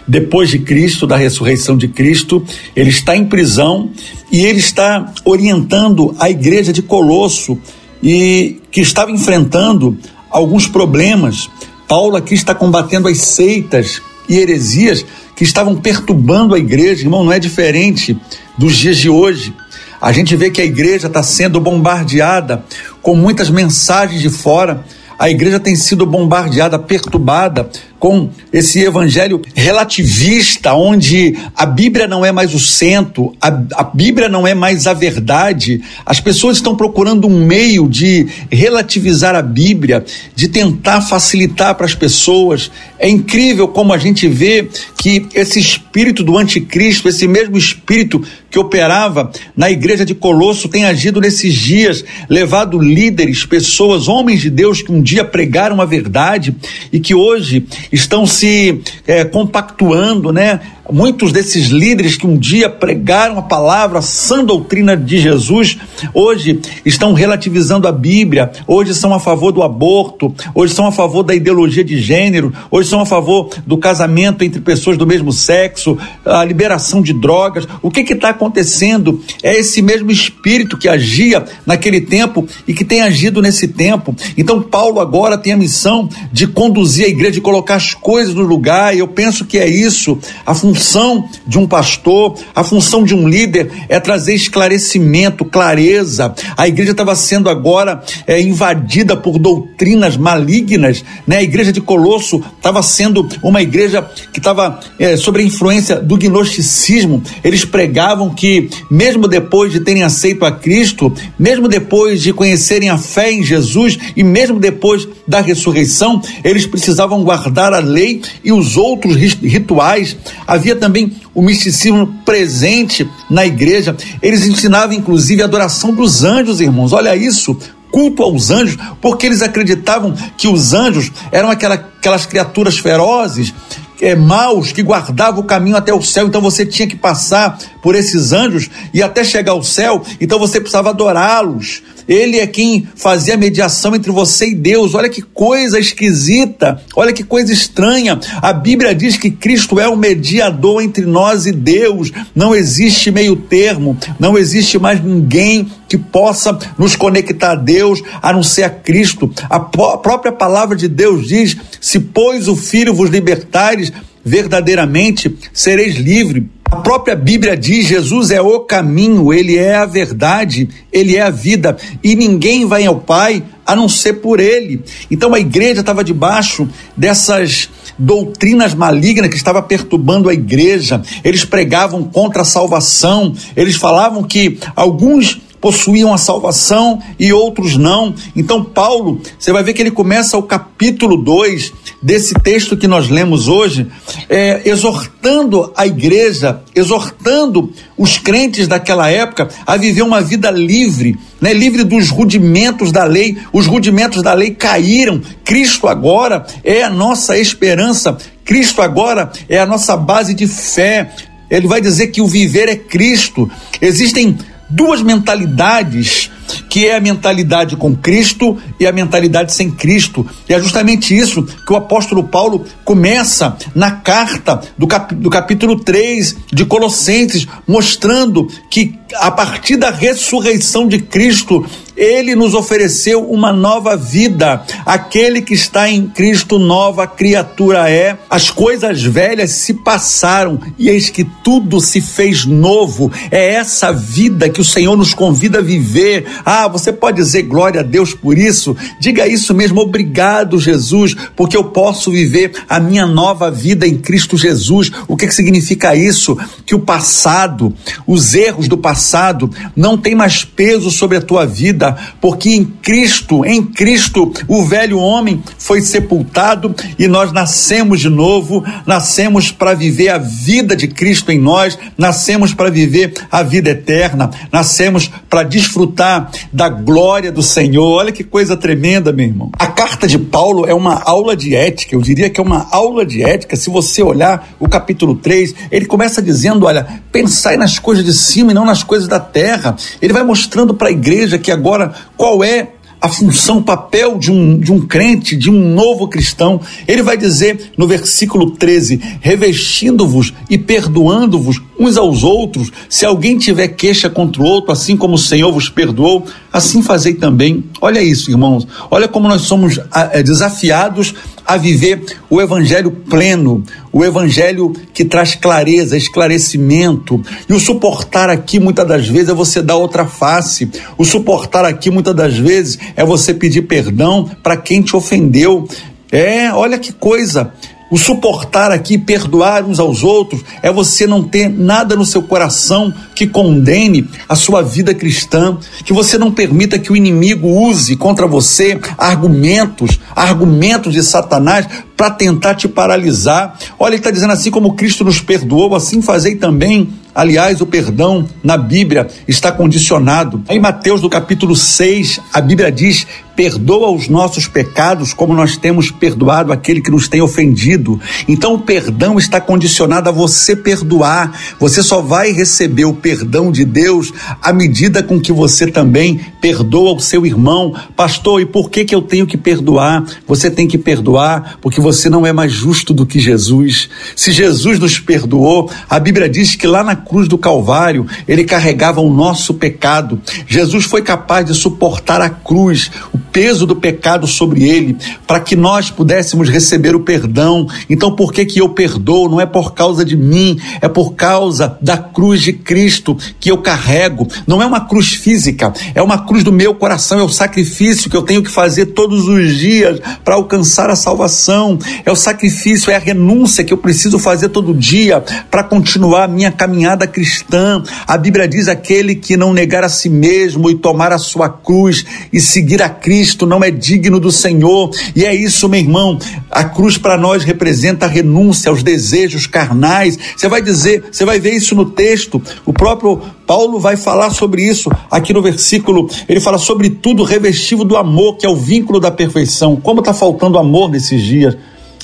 depois 0.07 0.49
de 0.49 0.59
Cristo, 0.59 1.07
da 1.07 1.15
ressurreição 1.15 1.77
de 1.77 1.87
Cristo, 1.87 2.43
ele 2.75 2.89
está 2.89 3.15
em 3.15 3.25
prisão 3.25 3.91
e 4.31 4.43
ele 4.43 4.59
está 4.59 5.13
orientando 5.23 6.15
a 6.19 6.29
igreja 6.29 6.73
de 6.73 6.81
Colosso 6.81 7.57
e 8.01 8.59
que 8.71 8.81
estava 8.81 9.11
enfrentando 9.11 9.97
alguns 10.29 10.67
problemas. 10.67 11.49
Paulo 11.87 12.15
aqui 12.15 12.33
está 12.33 12.53
combatendo 12.55 13.07
as 13.07 13.19
seitas 13.19 14.01
e 14.27 14.37
heresias 14.37 15.03
que 15.35 15.43
estavam 15.43 15.75
perturbando 15.75 16.53
a 16.53 16.59
igreja, 16.59 17.03
irmão, 17.03 17.23
não 17.23 17.31
é 17.31 17.39
diferente 17.39 18.15
dos 18.57 18.77
dias 18.77 18.97
de 18.97 19.09
hoje. 19.09 19.53
A 20.01 20.11
gente 20.11 20.35
vê 20.35 20.49
que 20.49 20.61
a 20.61 20.65
igreja 20.65 21.07
está 21.07 21.21
sendo 21.21 21.59
bombardeada 21.59 22.63
com 23.01 23.15
muitas 23.15 23.49
mensagens 23.49 24.21
de 24.21 24.29
fora. 24.29 24.83
A 25.17 25.29
igreja 25.29 25.59
tem 25.59 25.75
sido 25.75 26.05
bombardeada, 26.05 26.79
perturbada 26.79 27.69
com 27.99 28.29
esse 28.51 28.79
evangelho 28.81 29.41
relativista, 29.53 30.73
onde 30.73 31.37
a 31.55 31.65
Bíblia 31.65 32.07
não 32.07 32.25
é 32.25 32.31
mais 32.31 32.53
o 32.55 32.59
centro, 32.59 33.35
a, 33.41 33.47
a, 33.47 33.83
Bíblia 33.83 34.29
não 34.29 34.47
é 34.47 34.55
mais 34.55 34.87
a 34.87 34.93
verdade. 34.93 35.81
As 36.05 36.19
pessoas 36.19 36.57
estão 36.57 36.75
procurando 36.75 37.27
um 37.27 37.45
meio 37.45 37.87
de 37.89 38.25
relativizar 38.49 39.35
a 39.35 39.41
Bíblia, 39.41 40.05
de 40.33 40.47
tentar 40.47 41.01
facilitar 41.01 41.75
para 41.75 41.85
as 41.85 41.93
pessoas. 41.93 42.71
É 42.97 43.09
incrível 43.09 43.67
como 43.67 43.91
a 43.91 43.97
gente 43.97 44.27
vê 44.27 44.67
que 44.97 45.27
esse 45.33 45.59
espírito 45.59 46.23
do 46.23 46.37
anticristo, 46.37 47.09
esse 47.09 47.27
mesmo 47.27 47.57
espírito 47.57 48.23
que 48.49 48.59
operava 48.59 49.31
na 49.55 49.69
igreja 49.69 50.05
de 50.05 50.15
Colosso, 50.15 50.69
tem 50.69 50.85
agido 50.85 51.21
nesses 51.21 51.53
dias, 51.53 52.03
levado 52.29 52.79
líderes, 52.79 53.45
pessoas, 53.45 54.07
homens 54.07 54.41
de 54.41 54.49
Deus 54.49 54.81
que 54.81 54.91
um 54.91 55.01
dia 55.01 55.23
pregaram 55.23 55.81
a 55.81 55.85
verdade 55.85 56.55
e 56.91 56.99
que 56.99 57.13
hoje 57.13 57.65
estão 57.91 58.25
se 58.25 58.81
é, 59.07 59.23
compactuando, 59.23 60.31
né? 60.31 60.59
Muitos 60.91 61.31
desses 61.31 61.67
líderes 61.67 62.17
que 62.17 62.25
um 62.25 62.35
dia 62.35 62.67
pregaram 62.67 63.37
a 63.37 63.43
palavra, 63.43 63.99
a 63.99 64.01
sã 64.01 64.43
doutrina 64.43 64.97
de 64.97 65.19
Jesus, 65.19 65.77
hoje 66.15 66.59
estão 66.83 67.13
relativizando 67.13 67.87
a 67.87 67.91
Bíblia, 67.91 68.51
hoje 68.65 68.95
são 68.95 69.13
a 69.13 69.19
favor 69.19 69.51
do 69.51 69.61
aborto, 69.61 70.33
hoje 70.55 70.73
são 70.73 70.87
a 70.87 70.91
favor 70.91 71.21
da 71.21 71.35
ideologia 71.35 71.83
de 71.83 71.99
gênero, 71.99 72.51
hoje 72.71 72.89
são 72.89 73.01
a 73.01 73.05
favor 73.05 73.51
do 73.67 73.77
casamento 73.77 74.43
entre 74.43 74.61
pessoas 74.61 74.97
do 74.97 75.05
mesmo 75.05 75.31
sexo, 75.31 75.95
a 76.25 76.43
liberação 76.43 77.03
de 77.03 77.13
drogas. 77.13 77.67
O 77.83 77.91
que 77.91 78.01
está 78.01 78.29
acontecendo? 78.29 79.21
É 79.43 79.59
esse 79.59 79.83
mesmo 79.83 80.09
espírito 80.09 80.75
que 80.75 80.89
agia 80.89 81.45
naquele 81.67 82.01
tempo 82.01 82.47
e 82.67 82.73
que 82.73 82.83
tem 82.83 83.01
agido 83.01 83.43
nesse 83.43 83.67
tempo. 83.67 84.15
Então, 84.35 84.59
Paulo 84.59 84.99
agora 84.99 85.37
tem 85.37 85.53
a 85.53 85.57
missão 85.57 86.09
de 86.31 86.47
conduzir 86.47 87.05
a 87.05 87.09
igreja, 87.09 87.33
de 87.33 87.41
colocar 87.41 87.78
as 87.79 87.93
coisas 87.93 88.35
no 88.35 88.41
lugar, 88.41 88.93
e 88.93 88.99
eu 88.99 89.07
penso 89.07 89.45
que 89.45 89.57
é 89.57 89.67
isso. 89.67 90.19
A 90.45 90.53
função 90.53 91.29
de 91.47 91.57
um 91.57 91.65
pastor, 91.65 92.37
a 92.53 92.61
função 92.61 93.05
de 93.05 93.15
um 93.15 93.27
líder 93.27 93.71
é 93.87 93.99
trazer 94.01 94.33
esclarecimento, 94.33 95.45
clareza. 95.45 96.35
A 96.57 96.67
igreja 96.67 96.91
estava 96.91 97.15
sendo 97.15 97.49
agora 97.49 98.03
é, 98.27 98.41
invadida 98.41 99.15
por 99.15 99.39
doutrinas 99.39 100.17
malignas, 100.17 101.05
né? 101.25 101.37
A 101.37 101.43
igreja 101.43 101.71
de 101.71 101.79
Colosso 101.79 102.43
estava 102.57 102.83
sendo 102.83 103.27
uma 103.41 103.61
igreja 103.61 104.01
que 104.33 104.39
estava 104.39 104.81
é, 104.99 105.15
sob 105.15 105.39
a 105.39 105.43
influência 105.43 105.95
do 105.95 106.17
gnosticismo. 106.17 107.23
Eles 107.41 107.63
pregavam 107.63 108.29
que, 108.29 108.69
mesmo 108.91 109.25
depois 109.25 109.71
de 109.71 109.79
terem 109.79 110.03
aceito 110.03 110.43
a 110.43 110.51
Cristo, 110.51 111.13
mesmo 111.37 111.69
depois 111.69 112.21
de 112.21 112.33
conhecerem 112.33 112.89
a 112.89 112.97
fé 112.97 113.31
em 113.31 113.41
Jesus 113.41 113.97
e 114.17 114.23
mesmo 114.23 114.59
depois 114.59 115.07
da 115.25 115.39
ressurreição, 115.39 116.21
eles 116.43 116.65
precisavam 116.65 117.23
guardar 117.23 117.68
a 117.73 117.79
lei 117.79 118.21
e 118.43 118.51
os 118.51 118.77
outros 118.77 119.15
rituais. 119.15 120.17
Havia 120.45 120.75
também 120.75 121.13
o 121.33 121.41
misticismo 121.41 122.07
presente 122.25 123.09
na 123.29 123.45
igreja. 123.45 123.95
Eles 124.21 124.45
ensinavam, 124.47 124.95
inclusive, 124.95 125.41
a 125.41 125.45
adoração 125.45 125.93
dos 125.93 126.23
anjos, 126.23 126.61
irmãos. 126.61 126.93
Olha 126.93 127.15
isso, 127.15 127.57
culto 127.91 128.23
aos 128.23 128.51
anjos, 128.51 128.77
porque 129.01 129.25
eles 129.25 129.41
acreditavam 129.41 130.13
que 130.37 130.47
os 130.47 130.73
anjos 130.73 131.11
eram 131.31 131.49
aquela, 131.49 131.75
aquelas 131.75 132.25
criaturas 132.25 132.77
ferozes 132.77 133.53
é, 134.01 134.15
maus 134.15 134.71
que 134.71 134.81
guardavam 134.81 135.41
o 135.41 135.45
caminho 135.45 135.75
até 135.75 135.93
o 135.93 136.01
céu, 136.01 136.27
então 136.27 136.41
você 136.41 136.65
tinha 136.65 136.87
que 136.87 136.95
passar 136.95 137.57
por 137.81 137.95
esses 137.95 138.31
anjos 138.31 138.69
e 138.93 139.01
até 139.01 139.23
chegar 139.23 139.53
ao 139.53 139.63
céu, 139.63 140.03
então 140.19 140.39
você 140.39 140.59
precisava 140.59 140.89
adorá-los. 140.89 141.81
Ele 142.07 142.39
é 142.39 142.47
quem 142.47 142.87
fazia 142.95 143.35
a 143.35 143.37
mediação 143.37 143.95
entre 143.95 144.11
você 144.11 144.47
e 144.47 144.55
Deus. 144.55 144.95
Olha 144.95 145.09
que 145.09 145.21
coisa 145.21 145.79
esquisita, 145.79 146.81
olha 146.95 147.13
que 147.13 147.23
coisa 147.23 147.53
estranha. 147.53 148.19
A 148.41 148.51
Bíblia 148.51 148.95
diz 148.95 149.15
que 149.15 149.29
Cristo 149.29 149.79
é 149.79 149.87
o 149.87 149.95
mediador 149.95 150.81
entre 150.81 151.05
nós 151.05 151.45
e 151.45 151.51
Deus. 151.51 152.11
Não 152.33 152.55
existe 152.55 153.11
meio 153.11 153.35
termo, 153.35 153.95
não 154.19 154.35
existe 154.35 154.79
mais 154.79 155.03
ninguém 155.03 155.71
que 155.87 155.99
possa 155.99 156.57
nos 156.79 156.95
conectar 156.95 157.51
a 157.51 157.55
Deus 157.55 158.01
a 158.21 158.33
não 158.33 158.41
ser 158.41 158.63
a 158.63 158.69
Cristo. 158.71 159.31
A 159.47 159.59
própria 159.59 160.31
palavra 160.31 160.75
de 160.75 160.87
Deus 160.87 161.27
diz: 161.27 161.55
se 161.79 161.99
pois 161.99 162.47
o 162.47 162.55
Filho 162.55 162.93
vos 162.93 163.11
libertares, 163.11 163.93
verdadeiramente 164.23 165.35
sereis 165.53 165.95
livres. 165.95 166.43
A 166.71 166.75
própria 166.75 167.15
Bíblia 167.15 167.57
diz: 167.57 167.87
Jesus 167.87 168.29
é 168.29 168.39
o 168.39 168.59
caminho, 168.59 169.33
ele 169.33 169.57
é 169.57 169.75
a 169.75 169.85
verdade, 169.85 170.69
ele 170.93 171.15
é 171.15 171.21
a 171.21 171.31
vida, 171.31 171.75
e 172.03 172.15
ninguém 172.15 172.65
vai 172.67 172.85
ao 172.85 172.97
Pai 172.97 173.43
a 173.65 173.75
não 173.75 173.89
ser 173.89 174.13
por 174.13 174.39
ele. 174.39 174.83
Então 175.09 175.33
a 175.33 175.39
igreja 175.39 175.81
estava 175.81 176.03
debaixo 176.03 176.69
dessas 176.95 177.69
doutrinas 177.97 178.75
malignas 178.75 179.29
que 179.29 179.35
estava 179.35 179.63
perturbando 179.63 180.29
a 180.29 180.33
igreja. 180.33 181.01
Eles 181.23 181.43
pregavam 181.43 182.03
contra 182.03 182.43
a 182.43 182.45
salvação, 182.45 183.33
eles 183.55 183.75
falavam 183.75 184.23
que 184.23 184.59
alguns 184.75 185.41
possuíam 185.61 186.13
a 186.13 186.17
salvação 186.17 187.01
e 187.19 187.33
outros 187.33 187.77
não. 187.77 188.13
Então, 188.35 188.63
Paulo, 188.63 189.21
você 189.37 189.51
vai 189.51 189.63
ver 189.63 189.73
que 189.73 189.81
ele 189.81 189.91
começa 189.91 190.37
o 190.37 190.43
capítulo 190.43 191.17
2 191.17 191.73
desse 192.01 192.33
texto 192.35 192.77
que 192.77 192.87
nós 192.87 193.09
lemos 193.09 193.47
hoje, 193.47 193.87
é, 194.29 194.61
exortando 194.65 195.71
a 195.75 195.85
igreja, 195.85 196.61
exortando 196.75 197.71
os 197.97 198.17
crentes 198.17 198.67
daquela 198.67 199.09
época 199.09 199.49
a 199.65 199.75
viver 199.75 200.01
uma 200.01 200.21
vida 200.21 200.49
livre, 200.49 201.17
né, 201.41 201.53
livre 201.53 201.83
dos 201.83 202.09
rudimentos 202.09 202.91
da 202.91 203.03
lei. 203.03 203.37
Os 203.51 203.65
rudimentos 203.65 204.23
da 204.23 204.33
lei 204.33 204.51
caíram. 204.51 205.21
Cristo 205.43 205.87
agora 205.87 206.45
é 206.63 206.83
a 206.83 206.89
nossa 206.89 207.37
esperança. 207.37 208.17
Cristo 208.45 208.81
agora 208.81 209.31
é 209.47 209.59
a 209.59 209.65
nossa 209.65 209.95
base 209.95 210.33
de 210.33 210.47
fé. 210.47 211.11
Ele 211.49 211.67
vai 211.67 211.81
dizer 211.81 212.07
que 212.07 212.21
o 212.21 212.27
viver 212.27 212.69
é 212.69 212.75
Cristo. 212.75 213.49
Existem 213.81 214.37
duas 214.69 215.01
mentalidades, 215.01 216.29
que 216.69 216.85
é 216.85 216.95
a 216.95 217.01
mentalidade 217.01 217.75
com 217.75 217.95
Cristo 217.95 218.57
e 218.79 218.85
a 218.85 218.91
mentalidade 218.91 219.53
sem 219.53 219.71
Cristo. 219.71 220.25
E 220.47 220.53
é 220.53 220.59
justamente 220.59 221.17
isso 221.17 221.43
que 221.43 221.73
o 221.73 221.75
apóstolo 221.75 222.23
Paulo 222.23 222.65
começa 222.85 223.57
na 223.73 223.91
carta 223.91 224.61
do, 224.77 224.87
cap, 224.87 225.13
do 225.15 225.29
capítulo 225.29 225.79
3 225.79 226.35
de 226.51 226.65
Colossenses, 226.65 227.47
mostrando 227.67 228.47
que 228.69 228.99
a 229.15 229.31
partir 229.31 229.75
da 229.75 229.89
ressurreição 229.89 230.87
de 230.87 230.99
Cristo, 230.99 231.65
ele 231.99 232.33
nos 232.33 232.53
ofereceu 232.53 233.29
uma 233.29 233.51
nova 233.51 233.97
vida. 233.97 234.63
Aquele 234.85 235.41
que 235.41 235.53
está 235.53 235.89
em 235.89 236.07
Cristo, 236.07 236.57
nova 236.57 237.05
criatura 237.05 237.89
é. 237.89 238.17
As 238.29 238.49
coisas 238.49 239.03
velhas 239.03 239.51
se 239.51 239.73
passaram 239.73 240.61
e 240.77 240.87
eis 240.87 241.09
que 241.09 241.25
tudo 241.43 241.81
se 241.81 241.99
fez 241.99 242.45
novo. 242.45 243.11
É 243.29 243.53
essa 243.53 243.91
vida 243.91 244.47
que 244.47 244.61
o 244.61 244.65
Senhor 244.65 244.95
nos 244.95 245.13
convida 245.13 245.59
a 245.59 245.61
viver. 245.61 246.25
Ah, 246.45 246.69
você 246.69 246.93
pode 246.93 247.17
dizer 247.17 247.43
glória 247.43 247.81
a 247.81 247.83
Deus 247.83 248.13
por 248.13 248.37
isso? 248.37 248.77
Diga 248.97 249.27
isso 249.27 249.53
mesmo. 249.53 249.81
Obrigado, 249.81 250.57
Jesus, 250.57 251.17
porque 251.35 251.57
eu 251.57 251.65
posso 251.65 252.11
viver 252.11 252.53
a 252.69 252.79
minha 252.79 253.05
nova 253.05 253.51
vida 253.51 253.85
em 253.85 253.97
Cristo 253.97 254.37
Jesus. 254.37 254.89
O 255.05 255.17
que, 255.17 255.27
que 255.27 255.35
significa 255.35 255.93
isso? 255.93 256.37
Que 256.65 256.75
o 256.75 256.79
passado, 256.79 257.73
os 258.07 258.33
erros 258.33 258.69
do 258.69 258.77
passado, 258.77 259.49
não 259.75 259.97
tem 259.97 260.15
mais 260.15 260.45
peso 260.45 260.89
sobre 260.89 261.17
a 261.17 261.21
tua 261.21 261.45
vida 261.45 261.88
porque 262.19 262.49
em 262.49 262.63
Cristo, 262.63 263.45
em 263.45 263.63
Cristo, 263.63 264.31
o 264.47 264.63
velho 264.63 264.99
homem 264.99 265.41
foi 265.57 265.81
sepultado 265.81 266.75
e 266.97 267.07
nós 267.07 267.31
nascemos 267.31 267.99
de 267.99 268.09
novo, 268.09 268.63
nascemos 268.85 269.51
para 269.51 269.73
viver 269.73 270.09
a 270.09 270.17
vida 270.17 270.75
de 270.75 270.87
Cristo 270.87 271.31
em 271.31 271.39
nós, 271.39 271.77
nascemos 271.97 272.53
para 272.53 272.69
viver 272.69 273.13
a 273.31 273.43
vida 273.43 273.69
eterna, 273.71 274.29
nascemos 274.51 275.09
para 275.29 275.43
desfrutar 275.43 276.31
da 276.51 276.69
glória 276.69 277.31
do 277.31 277.43
Senhor. 277.43 277.99
Olha 277.99 278.11
que 278.11 278.23
coisa 278.23 278.55
tremenda, 278.57 279.11
meu 279.11 279.25
irmão. 279.25 279.51
A 279.57 279.67
carta 279.67 280.07
de 280.07 280.17
Paulo 280.17 280.65
é 280.65 280.73
uma 280.73 281.01
aula 281.03 281.35
de 281.35 281.55
ética, 281.55 281.95
eu 281.95 282.01
diria 282.01 282.29
que 282.29 282.39
é 282.39 282.43
uma 282.43 282.67
aula 282.71 283.05
de 283.05 283.23
ética. 283.23 283.55
Se 283.55 283.69
você 283.69 284.01
olhar 284.01 284.49
o 284.59 284.67
capítulo 284.67 285.15
3, 285.15 285.53
ele 285.71 285.85
começa 285.85 286.21
dizendo: 286.21 286.65
olha, 286.65 287.01
pensai 287.11 287.57
nas 287.57 287.79
coisas 287.79 288.03
de 288.03 288.13
cima 288.13 288.51
e 288.51 288.53
não 288.53 288.65
nas 288.65 288.83
coisas 288.83 289.07
da 289.07 289.19
terra. 289.19 289.75
Ele 290.01 290.13
vai 290.13 290.23
mostrando 290.23 290.73
para 290.73 290.89
a 290.89 290.91
igreja 290.91 291.37
que 291.37 291.51
agora 291.51 291.78
qual 292.15 292.43
é 292.43 292.69
a 293.01 293.07
função, 293.07 293.59
o 293.59 293.63
papel 293.63 294.17
de 294.17 294.31
um, 294.31 294.59
de 294.59 294.71
um 294.73 294.85
crente, 294.85 295.35
de 295.35 295.49
um 295.49 295.73
novo 295.73 296.07
cristão. 296.07 296.59
Ele 296.87 297.01
vai 297.01 297.17
dizer 297.17 297.71
no 297.77 297.87
versículo 297.87 298.51
13: 298.51 298.99
revestindo-vos 299.21 300.33
e 300.49 300.57
perdoando-vos 300.57 301.61
uns 301.79 301.95
aos 301.95 302.23
outros, 302.23 302.71
se 302.89 303.05
alguém 303.05 303.37
tiver 303.37 303.69
queixa 303.69 304.09
contra 304.09 304.41
o 304.41 304.45
outro, 304.45 304.71
assim 304.71 304.97
como 304.97 305.13
o 305.13 305.17
Senhor 305.17 305.51
vos 305.51 305.69
perdoou, 305.69 306.25
assim 306.51 306.83
fazei 306.83 307.13
também. 307.13 307.63
Olha 307.79 308.01
isso, 308.01 308.29
irmãos. 308.29 308.67
Olha 308.91 309.07
como 309.07 309.29
nós 309.29 309.43
somos 309.43 309.79
ah, 309.91 310.09
é, 310.11 310.21
desafiados 310.21 311.15
a 311.45 311.57
viver 311.57 312.03
o 312.29 312.41
evangelho 312.41 312.91
pleno, 312.91 313.63
o 313.91 314.03
evangelho 314.03 314.73
que 314.93 315.05
traz 315.05 315.35
clareza, 315.35 315.97
esclarecimento. 315.97 317.23
E 317.47 317.53
o 317.53 317.59
suportar 317.59 318.29
aqui 318.29 318.59
muitas 318.59 318.87
das 318.87 319.07
vezes 319.07 319.29
é 319.29 319.33
você 319.33 319.61
dar 319.61 319.77
outra 319.77 320.05
face. 320.05 320.69
O 320.97 321.05
suportar 321.05 321.65
aqui 321.65 321.89
muitas 321.89 322.13
das 322.13 322.37
vezes 322.37 322.77
é 322.95 323.05
você 323.05 323.33
pedir 323.33 323.63
perdão 323.63 324.29
para 324.43 324.57
quem 324.57 324.81
te 324.81 324.95
ofendeu. 324.95 325.67
É, 326.11 326.51
olha 326.51 326.77
que 326.77 326.91
coisa. 326.91 327.53
O 327.89 327.97
suportar 327.97 328.71
aqui, 328.71 328.97
perdoar 328.97 329.63
uns 329.63 329.79
aos 329.79 330.03
outros, 330.03 330.43
é 330.61 330.71
você 330.71 331.07
não 331.07 331.23
ter 331.23 331.49
nada 331.49 331.95
no 331.95 332.05
seu 332.05 332.21
coração 332.21 332.93
que 333.15 333.25
condene 333.25 334.07
a 334.27 334.35
sua 334.35 334.61
vida 334.61 334.93
cristã, 334.93 335.57
que 335.83 335.91
você 335.91 336.17
não 336.17 336.31
permita 336.31 336.77
que 336.77 336.91
o 336.91 336.95
inimigo 336.95 337.47
use 337.47 337.95
contra 337.95 338.27
você 338.27 338.79
argumentos, 338.97 339.99
argumentos 340.15 340.93
de 340.93 341.01
Satanás 341.01 341.67
para 341.97 342.11
tentar 342.11 342.55
te 342.55 342.67
paralisar. 342.67 343.57
Olha, 343.79 343.91
ele 343.91 343.97
está 343.97 344.11
dizendo 344.11 344.33
assim 344.33 344.51
como 344.51 344.75
Cristo 344.75 345.03
nos 345.03 345.19
perdoou, 345.19 345.75
assim 345.75 346.01
fazei 346.01 346.35
também. 346.35 346.89
Aliás, 347.13 347.59
o 347.61 347.65
perdão 347.65 348.27
na 348.43 348.57
Bíblia 348.57 349.07
está 349.27 349.51
condicionado. 349.51 350.43
Em 350.49 350.59
Mateus, 350.59 351.01
do 351.01 351.09
capítulo 351.09 351.55
6, 351.55 352.19
a 352.33 352.39
Bíblia 352.41 352.71
diz: 352.71 353.05
perdoa 353.39 353.89
os 353.89 354.09
nossos 354.09 354.49
pecados 354.49 355.13
como 355.13 355.33
nós 355.33 355.55
temos 355.55 355.89
perdoado 355.89 356.51
aquele 356.51 356.81
que 356.81 356.91
nos 356.91 357.07
tem 357.07 357.21
ofendido. 357.21 357.97
Então, 358.27 358.53
o 358.53 358.59
perdão 358.59 359.17
está 359.17 359.39
condicionado 359.39 360.09
a 360.09 360.11
você 360.11 360.57
perdoar. 360.57 361.39
Você 361.57 361.81
só 361.81 362.01
vai 362.01 362.33
receber 362.33 362.83
o 362.83 362.93
perdão 362.93 363.49
de 363.49 363.63
Deus 363.63 364.11
à 364.41 364.51
medida 364.51 365.01
com 365.01 365.21
que 365.21 365.31
você 365.31 365.67
também 365.67 366.19
perdoa 366.41 366.93
o 366.93 366.99
seu 366.99 367.25
irmão. 367.25 367.73
Pastor, 367.95 368.41
e 368.41 368.45
por 368.45 368.69
que, 368.69 368.83
que 368.83 368.93
eu 368.93 369.01
tenho 369.01 369.25
que 369.25 369.37
perdoar? 369.37 370.03
Você 370.27 370.51
tem 370.51 370.67
que 370.67 370.77
perdoar 370.77 371.59
porque 371.61 371.79
você 371.79 372.09
não 372.09 372.27
é 372.27 372.33
mais 372.33 372.51
justo 372.51 372.93
do 372.93 373.05
que 373.05 373.21
Jesus. 373.21 373.89
Se 374.17 374.33
Jesus 374.33 374.79
nos 374.79 374.99
perdoou, 374.99 375.71
a 375.89 375.97
Bíblia 375.97 376.27
diz 376.27 376.57
que 376.57 376.67
lá 376.67 376.83
na 376.83 376.95
cruz 376.99 377.27
do 377.27 377.37
Calvário 377.37 378.05
ele 378.27 378.43
carregava 378.43 379.01
o 379.01 379.11
nosso 379.11 379.53
pecado. 379.53 380.21
Jesus 380.47 380.85
foi 380.85 381.01
capaz 381.01 381.45
de 381.45 381.53
suportar 381.53 382.21
a 382.21 382.29
cruz, 382.29 382.91
o 383.13 383.17
peso 383.17 383.65
do 383.65 383.75
pecado 383.75 384.27
sobre 384.27 384.67
ele, 384.67 384.97
para 385.25 385.39
que 385.39 385.55
nós 385.55 385.89
pudéssemos 385.89 386.49
receber 386.49 386.95
o 386.95 386.99
perdão. 386.99 387.67
Então, 387.89 388.15
por 388.15 388.33
que 388.33 388.45
que 388.45 388.59
eu 388.59 388.69
perdoo? 388.69 389.29
Não 389.29 389.39
é 389.39 389.45
por 389.45 389.73
causa 389.73 390.03
de 390.03 390.17
mim, 390.17 390.59
é 390.81 390.87
por 390.87 391.13
causa 391.13 391.77
da 391.81 391.97
cruz 391.97 392.41
de 392.41 392.53
Cristo 392.53 393.17
que 393.39 393.51
eu 393.51 393.59
carrego. 393.59 394.27
Não 394.45 394.61
é 394.61 394.65
uma 394.65 394.81
cruz 394.81 395.13
física, 395.13 395.73
é 395.93 396.01
uma 396.01 396.25
cruz 396.25 396.43
do 396.43 396.51
meu 396.51 396.73
coração, 396.73 397.19
é 397.19 397.23
o 397.23 397.29
sacrifício 397.29 398.09
que 398.09 398.17
eu 398.17 398.23
tenho 398.23 398.43
que 398.43 398.51
fazer 398.51 398.87
todos 398.87 399.27
os 399.27 399.55
dias 399.57 399.99
para 400.23 400.35
alcançar 400.35 400.89
a 400.89 400.95
salvação. 400.95 401.77
É 402.05 402.11
o 402.11 402.15
sacrifício, 402.15 402.91
é 402.91 402.95
a 402.95 402.99
renúncia 402.99 403.63
que 403.63 403.73
eu 403.73 403.77
preciso 403.77 404.19
fazer 404.19 404.49
todo 404.49 404.73
dia 404.73 405.23
para 405.49 405.63
continuar 405.63 406.23
a 406.23 406.27
minha 406.27 406.51
caminhada 406.51 406.88
cristã. 407.07 407.83
A 408.07 408.17
Bíblia 408.17 408.47
diz 408.47 408.67
aquele 408.67 409.15
que 409.15 409.37
não 409.37 409.53
negar 409.53 409.83
a 409.83 409.89
si 409.89 410.09
mesmo 410.09 410.69
e 410.69 410.75
tomar 410.75 411.11
a 411.11 411.17
sua 411.17 411.49
cruz 411.49 412.05
e 412.31 412.39
seguir 412.39 412.81
a 412.81 412.89
Cristo 412.89 413.45
não 413.45 413.63
é 413.63 413.71
digno 413.71 414.19
do 414.19 414.31
Senhor. 414.31 414.91
E 415.15 415.25
é 415.25 415.33
isso, 415.33 415.67
meu 415.67 415.79
irmão. 415.79 416.19
A 416.49 416.63
cruz 416.63 416.97
para 416.97 417.17
nós 417.17 417.43
representa 417.43 418.05
a 418.05 418.09
renúncia 418.09 418.69
aos 418.69 418.83
desejos 418.83 419.47
carnais. 419.47 420.17
Você 420.35 420.47
vai 420.47 420.61
dizer, 420.61 421.05
você 421.11 421.25
vai 421.25 421.39
ver 421.39 421.53
isso 421.53 421.75
no 421.75 421.85
texto. 421.85 422.41
O 422.65 422.73
próprio 422.73 423.21
Paulo 423.45 423.79
vai 423.79 423.97
falar 423.97 424.29
sobre 424.29 424.63
isso 424.63 424.91
aqui 425.09 425.33
no 425.33 425.41
versículo. 425.41 426.09
Ele 426.27 426.39
fala 426.39 426.57
sobre 426.57 426.89
tudo 426.89 427.23
revestido 427.23 427.83
do 427.83 427.97
amor, 427.97 428.37
que 428.37 428.45
é 428.45 428.49
o 428.49 428.55
vínculo 428.55 428.99
da 428.99 429.09
perfeição. 429.09 429.75
Como 429.75 429.99
está 429.99 430.13
faltando 430.13 430.57
amor 430.57 430.89
nesses 430.89 431.21
dias. 431.21 431.57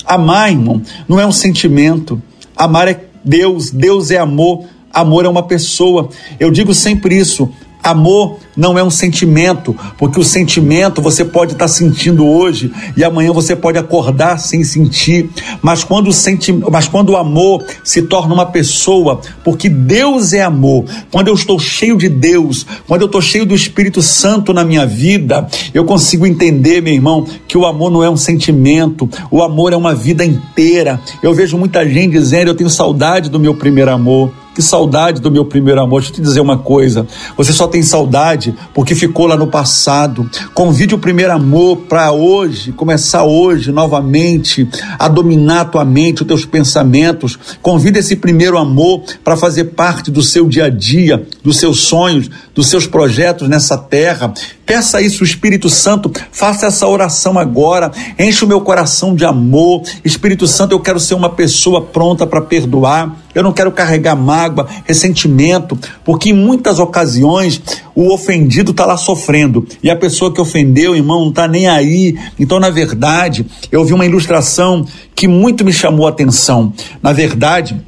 Amar, 0.04 0.50
irmão, 0.50 0.82
não 1.08 1.20
é 1.20 1.26
um 1.26 1.32
sentimento. 1.32 2.20
Amar 2.56 2.88
é 2.88 3.00
Deus. 3.24 3.70
Deus 3.70 4.10
é 4.10 4.18
amor. 4.18 4.64
Amor 4.96 5.26
é 5.26 5.28
uma 5.28 5.42
pessoa. 5.42 6.08
Eu 6.40 6.50
digo 6.50 6.72
sempre 6.72 7.14
isso. 7.14 7.50
Amor 7.82 8.38
não 8.56 8.78
é 8.78 8.82
um 8.82 8.90
sentimento, 8.90 9.76
porque 9.98 10.18
o 10.18 10.24
sentimento 10.24 11.02
você 11.02 11.22
pode 11.22 11.52
estar 11.52 11.68
sentindo 11.68 12.26
hoje 12.26 12.72
e 12.96 13.04
amanhã 13.04 13.30
você 13.30 13.54
pode 13.54 13.76
acordar 13.76 14.38
sem 14.38 14.64
sentir. 14.64 15.28
Mas 15.60 15.84
quando, 15.84 16.08
o 16.08 16.12
senti 16.14 16.50
mas 16.50 16.88
quando 16.88 17.10
o 17.10 17.16
amor 17.18 17.62
se 17.84 18.00
torna 18.00 18.32
uma 18.32 18.46
pessoa, 18.46 19.20
porque 19.44 19.68
Deus 19.68 20.32
é 20.32 20.42
amor, 20.42 20.86
quando 21.12 21.28
eu 21.28 21.34
estou 21.34 21.58
cheio 21.58 21.98
de 21.98 22.08
Deus, 22.08 22.66
quando 22.88 23.02
eu 23.02 23.06
estou 23.06 23.20
cheio 23.20 23.44
do 23.44 23.54
Espírito 23.54 24.00
Santo 24.00 24.54
na 24.54 24.64
minha 24.64 24.86
vida, 24.86 25.46
eu 25.74 25.84
consigo 25.84 26.26
entender, 26.26 26.80
meu 26.80 26.94
irmão, 26.94 27.26
que 27.46 27.58
o 27.58 27.66
amor 27.66 27.90
não 27.90 28.02
é 28.02 28.08
um 28.08 28.16
sentimento, 28.16 29.08
o 29.30 29.42
amor 29.42 29.74
é 29.74 29.76
uma 29.76 29.94
vida 29.94 30.24
inteira. 30.24 30.98
Eu 31.22 31.34
vejo 31.34 31.58
muita 31.58 31.86
gente 31.86 32.12
dizendo: 32.12 32.48
Eu 32.48 32.56
tenho 32.56 32.70
saudade 32.70 33.28
do 33.28 33.38
meu 33.38 33.54
primeiro 33.54 33.92
amor. 33.92 34.32
Que 34.56 34.62
saudade 34.62 35.20
do 35.20 35.30
meu 35.30 35.44
primeiro 35.44 35.82
amor. 35.82 36.00
Deixa 36.00 36.12
eu 36.12 36.16
te 36.16 36.22
dizer 36.22 36.40
uma 36.40 36.56
coisa: 36.56 37.06
você 37.36 37.52
só 37.52 37.66
tem 37.66 37.82
saudade 37.82 38.54
porque 38.72 38.94
ficou 38.94 39.26
lá 39.26 39.36
no 39.36 39.48
passado. 39.48 40.30
Convide 40.54 40.94
o 40.94 40.98
primeiro 40.98 41.30
amor 41.30 41.76
para 41.86 42.10
hoje, 42.10 42.72
começar 42.72 43.22
hoje 43.22 43.70
novamente 43.70 44.66
a 44.98 45.08
dominar 45.08 45.60
a 45.60 45.64
tua 45.66 45.84
mente, 45.84 46.22
os 46.22 46.26
teus 46.26 46.46
pensamentos. 46.46 47.38
Convide 47.60 47.98
esse 47.98 48.16
primeiro 48.16 48.56
amor 48.56 49.02
para 49.22 49.36
fazer 49.36 49.64
parte 49.64 50.10
do 50.10 50.22
seu 50.22 50.48
dia 50.48 50.64
a 50.64 50.70
dia, 50.70 51.26
dos 51.44 51.58
seus 51.58 51.80
sonhos, 51.82 52.30
dos 52.54 52.68
seus 52.68 52.86
projetos 52.86 53.50
nessa 53.50 53.76
terra. 53.76 54.32
Peça 54.64 55.02
isso, 55.02 55.22
Espírito 55.22 55.68
Santo, 55.68 56.10
faça 56.32 56.64
essa 56.64 56.88
oração 56.88 57.38
agora. 57.38 57.92
Enche 58.18 58.42
o 58.42 58.48
meu 58.48 58.62
coração 58.62 59.14
de 59.14 59.26
amor. 59.26 59.82
Espírito 60.02 60.46
Santo, 60.46 60.72
eu 60.72 60.80
quero 60.80 60.98
ser 60.98 61.14
uma 61.14 61.28
pessoa 61.28 61.82
pronta 61.82 62.26
para 62.26 62.40
perdoar. 62.40 63.25
Eu 63.36 63.42
não 63.42 63.52
quero 63.52 63.70
carregar 63.70 64.16
mágoa, 64.16 64.66
ressentimento, 64.86 65.78
porque 66.02 66.30
em 66.30 66.32
muitas 66.32 66.78
ocasiões 66.78 67.60
o 67.94 68.10
ofendido 68.10 68.70
está 68.70 68.86
lá 68.86 68.96
sofrendo 68.96 69.66
e 69.82 69.90
a 69.90 69.94
pessoa 69.94 70.32
que 70.32 70.40
ofendeu, 70.40 70.96
irmão, 70.96 71.20
não 71.20 71.28
está 71.28 71.46
nem 71.46 71.68
aí. 71.68 72.18
Então, 72.38 72.58
na 72.58 72.70
verdade, 72.70 73.44
eu 73.70 73.84
vi 73.84 73.92
uma 73.92 74.06
ilustração 74.06 74.86
que 75.14 75.28
muito 75.28 75.66
me 75.66 75.72
chamou 75.72 76.06
a 76.06 76.08
atenção. 76.08 76.72
Na 77.02 77.12
verdade, 77.12 77.78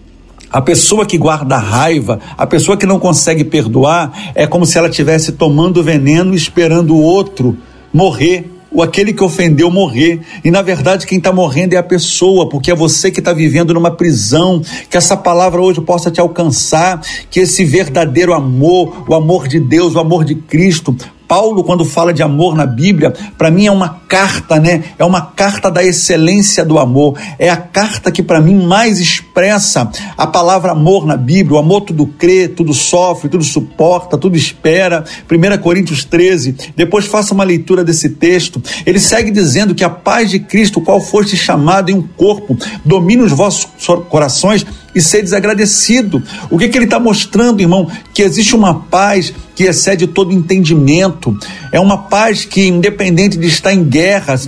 a 0.52 0.60
pessoa 0.60 1.06
que 1.06 1.16
guarda 1.16 1.56
raiva, 1.56 2.20
a 2.36 2.46
pessoa 2.46 2.76
que 2.76 2.84
não 2.84 2.98
consegue 2.98 3.42
perdoar, 3.42 4.32
é 4.34 4.46
como 4.46 4.66
se 4.66 4.76
ela 4.76 4.90
estivesse 4.90 5.32
tomando 5.32 5.82
veneno 5.82 6.34
esperando 6.34 6.94
o 6.94 7.00
outro 7.00 7.56
morrer 7.90 8.57
o 8.78 8.82
aquele 8.82 9.12
que 9.12 9.24
ofendeu 9.24 9.72
morrer. 9.72 10.20
E 10.44 10.52
na 10.52 10.62
verdade, 10.62 11.04
quem 11.04 11.18
está 11.18 11.32
morrendo 11.32 11.74
é 11.74 11.76
a 11.76 11.82
pessoa, 11.82 12.48
porque 12.48 12.70
é 12.70 12.74
você 12.76 13.10
que 13.10 13.18
está 13.18 13.32
vivendo 13.32 13.74
numa 13.74 13.90
prisão. 13.90 14.62
Que 14.88 14.96
essa 14.96 15.16
palavra 15.16 15.60
hoje 15.60 15.80
possa 15.80 16.12
te 16.12 16.20
alcançar, 16.20 17.00
que 17.28 17.40
esse 17.40 17.64
verdadeiro 17.64 18.32
amor, 18.32 19.04
o 19.08 19.16
amor 19.16 19.48
de 19.48 19.58
Deus, 19.58 19.96
o 19.96 19.98
amor 19.98 20.24
de 20.24 20.36
Cristo, 20.36 20.94
Paulo, 21.26 21.64
quando 21.64 21.84
fala 21.84 22.12
de 22.14 22.22
amor 22.22 22.54
na 22.54 22.64
Bíblia, 22.66 23.12
para 23.36 23.50
mim 23.50 23.66
é 23.66 23.72
uma 23.72 24.00
carta, 24.08 24.58
né? 24.58 24.84
É 24.98 25.04
uma 25.04 25.20
carta 25.20 25.70
da 25.70 25.84
excelência 25.84 26.64
do 26.64 26.78
amor. 26.78 27.16
É 27.38 27.50
a 27.50 27.56
carta 27.56 28.10
que 28.10 28.22
para 28.22 28.40
mim 28.40 28.66
mais 28.66 28.98
expressa 28.98 29.90
a 30.16 30.26
palavra 30.26 30.72
amor 30.72 31.06
na 31.06 31.16
Bíblia. 31.16 31.56
O 31.56 31.58
amor 31.60 31.82
tudo 31.82 32.06
crê, 32.06 32.48
tudo 32.48 32.72
sofre, 32.72 33.28
tudo 33.28 33.44
suporta, 33.44 34.16
tudo 34.16 34.36
espera. 34.36 35.04
1 35.30 35.62
Coríntios 35.62 36.04
13. 36.04 36.56
Depois 36.74 37.04
faça 37.04 37.34
uma 37.34 37.44
leitura 37.44 37.84
desse 37.84 38.08
texto. 38.08 38.62
Ele 38.86 38.98
segue 38.98 39.30
dizendo 39.30 39.74
que 39.74 39.84
a 39.84 39.90
paz 39.90 40.30
de 40.30 40.38
Cristo, 40.38 40.80
qual 40.80 41.00
foste 41.00 41.36
chamado 41.36 41.90
em 41.90 41.94
um 41.94 42.02
corpo, 42.02 42.56
domine 42.84 43.22
os 43.22 43.32
vossos 43.32 43.68
corações 44.08 44.64
e 44.94 45.00
ser 45.00 45.22
desagradecido. 45.22 46.22
O 46.50 46.58
que, 46.58 46.68
que 46.68 46.78
ele 46.78 46.86
está 46.86 46.98
mostrando, 46.98 47.60
irmão? 47.60 47.90
Que 48.14 48.22
existe 48.22 48.56
uma 48.56 48.74
paz 48.74 49.32
que 49.54 49.64
excede 49.64 50.06
todo 50.06 50.32
entendimento. 50.32 51.36
É 51.72 51.80
uma 51.80 51.98
paz 51.98 52.44
que, 52.44 52.66
independente 52.66 53.36
de 53.36 53.46
estar 53.46 53.72
em 53.72 53.84
guerra, 53.84 53.97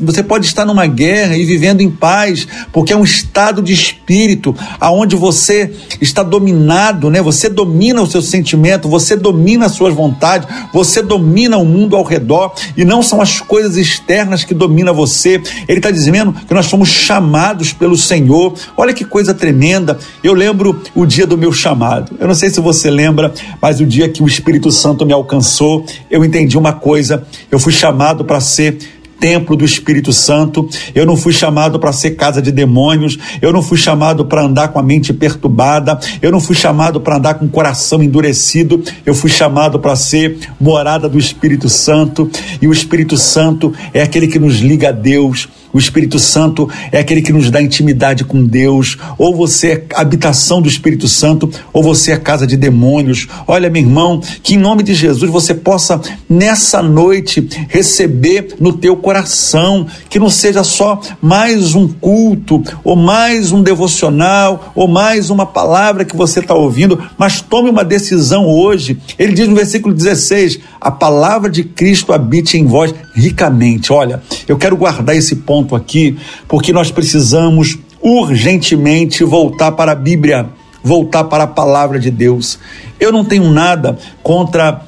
você 0.00 0.22
pode 0.22 0.46
estar 0.46 0.64
numa 0.64 0.86
guerra 0.86 1.36
e 1.36 1.44
vivendo 1.44 1.80
em 1.80 1.90
paz, 1.90 2.46
porque 2.72 2.92
é 2.92 2.96
um 2.96 3.04
estado 3.04 3.62
de 3.62 3.72
espírito 3.72 4.54
aonde 4.78 5.16
você 5.16 5.72
está 6.00 6.22
dominado, 6.22 7.10
né? 7.10 7.20
Você 7.22 7.48
domina 7.48 8.02
o 8.02 8.06
seu 8.06 8.22
sentimento, 8.22 8.88
você 8.88 9.16
domina 9.16 9.66
as 9.66 9.72
suas 9.72 9.94
vontades, 9.94 10.48
você 10.72 11.02
domina 11.02 11.56
o 11.56 11.64
mundo 11.64 11.96
ao 11.96 12.04
redor 12.04 12.54
e 12.76 12.84
não 12.84 13.02
são 13.02 13.20
as 13.20 13.40
coisas 13.40 13.76
externas 13.76 14.44
que 14.44 14.54
dominam 14.54 14.94
você. 14.94 15.40
Ele 15.68 15.78
está 15.78 15.90
dizendo 15.90 16.32
que 16.32 16.54
nós 16.54 16.66
somos 16.66 16.88
chamados 16.88 17.72
pelo 17.72 17.96
Senhor. 17.96 18.54
Olha 18.76 18.92
que 18.92 19.04
coisa 19.04 19.34
tremenda. 19.34 19.98
Eu 20.22 20.34
lembro 20.34 20.80
o 20.94 21.04
dia 21.06 21.26
do 21.26 21.36
meu 21.36 21.52
chamado. 21.52 22.16
Eu 22.18 22.26
não 22.26 22.34
sei 22.34 22.50
se 22.50 22.60
você 22.60 22.90
lembra, 22.90 23.32
mas 23.60 23.80
o 23.80 23.86
dia 23.86 24.08
que 24.08 24.22
o 24.22 24.26
Espírito 24.26 24.70
Santo 24.70 25.04
me 25.04 25.12
alcançou, 25.12 25.84
eu 26.10 26.24
entendi 26.24 26.56
uma 26.56 26.72
coisa. 26.72 27.24
Eu 27.50 27.58
fui 27.58 27.72
chamado 27.72 28.24
para 28.24 28.40
ser 28.40 28.78
templo 29.20 29.54
do 29.54 29.64
Espírito 29.64 30.12
Santo. 30.12 30.68
Eu 30.94 31.04
não 31.04 31.16
fui 31.16 31.32
chamado 31.32 31.78
para 31.78 31.92
ser 31.92 32.12
casa 32.12 32.40
de 32.40 32.50
demônios. 32.50 33.18
Eu 33.40 33.52
não 33.52 33.62
fui 33.62 33.76
chamado 33.76 34.24
para 34.24 34.42
andar 34.42 34.68
com 34.68 34.78
a 34.78 34.82
mente 34.82 35.12
perturbada. 35.12 36.00
Eu 36.22 36.32
não 36.32 36.40
fui 36.40 36.56
chamado 36.56 37.00
para 37.00 37.16
andar 37.16 37.34
com 37.34 37.44
o 37.44 37.50
coração 37.50 38.02
endurecido. 38.02 38.82
Eu 39.04 39.14
fui 39.14 39.30
chamado 39.30 39.78
para 39.78 39.94
ser 39.94 40.38
morada 40.58 41.08
do 41.08 41.18
Espírito 41.18 41.68
Santo. 41.68 42.28
E 42.60 42.66
o 42.66 42.72
Espírito 42.72 43.16
Santo 43.18 43.72
é 43.92 44.02
aquele 44.02 44.26
que 44.26 44.38
nos 44.38 44.56
liga 44.56 44.88
a 44.88 44.92
Deus. 44.92 45.48
O 45.72 45.78
Espírito 45.78 46.18
Santo 46.18 46.68
é 46.90 46.98
aquele 46.98 47.22
que 47.22 47.32
nos 47.32 47.50
dá 47.50 47.62
intimidade 47.62 48.24
com 48.24 48.44
Deus. 48.44 48.98
Ou 49.16 49.34
você 49.34 49.68
é 49.68 49.84
habitação 49.94 50.60
do 50.60 50.68
Espírito 50.68 51.06
Santo, 51.06 51.50
ou 51.72 51.82
você 51.82 52.12
é 52.12 52.16
casa 52.16 52.46
de 52.46 52.56
demônios. 52.56 53.28
Olha, 53.46 53.70
meu 53.70 53.82
irmão, 53.82 54.20
que 54.42 54.54
em 54.54 54.58
nome 54.58 54.82
de 54.82 54.94
Jesus 54.94 55.30
você 55.30 55.54
possa 55.54 56.00
nessa 56.28 56.82
noite 56.82 57.48
receber 57.68 58.56
no 58.60 58.72
teu 58.72 58.96
coração, 58.96 59.86
que 60.08 60.18
não 60.18 60.30
seja 60.30 60.64
só 60.64 61.00
mais 61.20 61.74
um 61.74 61.88
culto, 61.88 62.62
ou 62.82 62.96
mais 62.96 63.52
um 63.52 63.62
devocional, 63.62 64.72
ou 64.74 64.88
mais 64.88 65.30
uma 65.30 65.46
palavra 65.46 66.04
que 66.04 66.16
você 66.16 66.40
está 66.40 66.54
ouvindo, 66.54 67.02
mas 67.16 67.40
tome 67.40 67.70
uma 67.70 67.84
decisão 67.84 68.46
hoje. 68.46 68.98
Ele 69.18 69.32
diz 69.32 69.48
no 69.48 69.54
versículo 69.54 69.94
16: 69.94 70.58
a 70.80 70.90
palavra 70.90 71.50
de 71.50 71.62
Cristo 71.62 72.12
habite 72.12 72.58
em 72.58 72.66
vós 72.66 72.94
ricamente. 73.14 73.92
Olha, 73.92 74.22
eu 74.48 74.56
quero 74.56 74.76
guardar 74.76 75.16
esse 75.16 75.36
ponto 75.36 75.59
aqui, 75.76 76.18
porque 76.48 76.72
nós 76.72 76.90
precisamos 76.90 77.78
urgentemente 78.00 79.24
voltar 79.24 79.72
para 79.72 79.92
a 79.92 79.94
Bíblia, 79.94 80.46
voltar 80.82 81.24
para 81.24 81.44
a 81.44 81.48
palavra 81.48 81.98
de 81.98 82.10
Deus. 82.10 82.58
Eu 82.98 83.12
não 83.12 83.24
tenho 83.24 83.50
nada 83.50 83.98
contra 84.22 84.82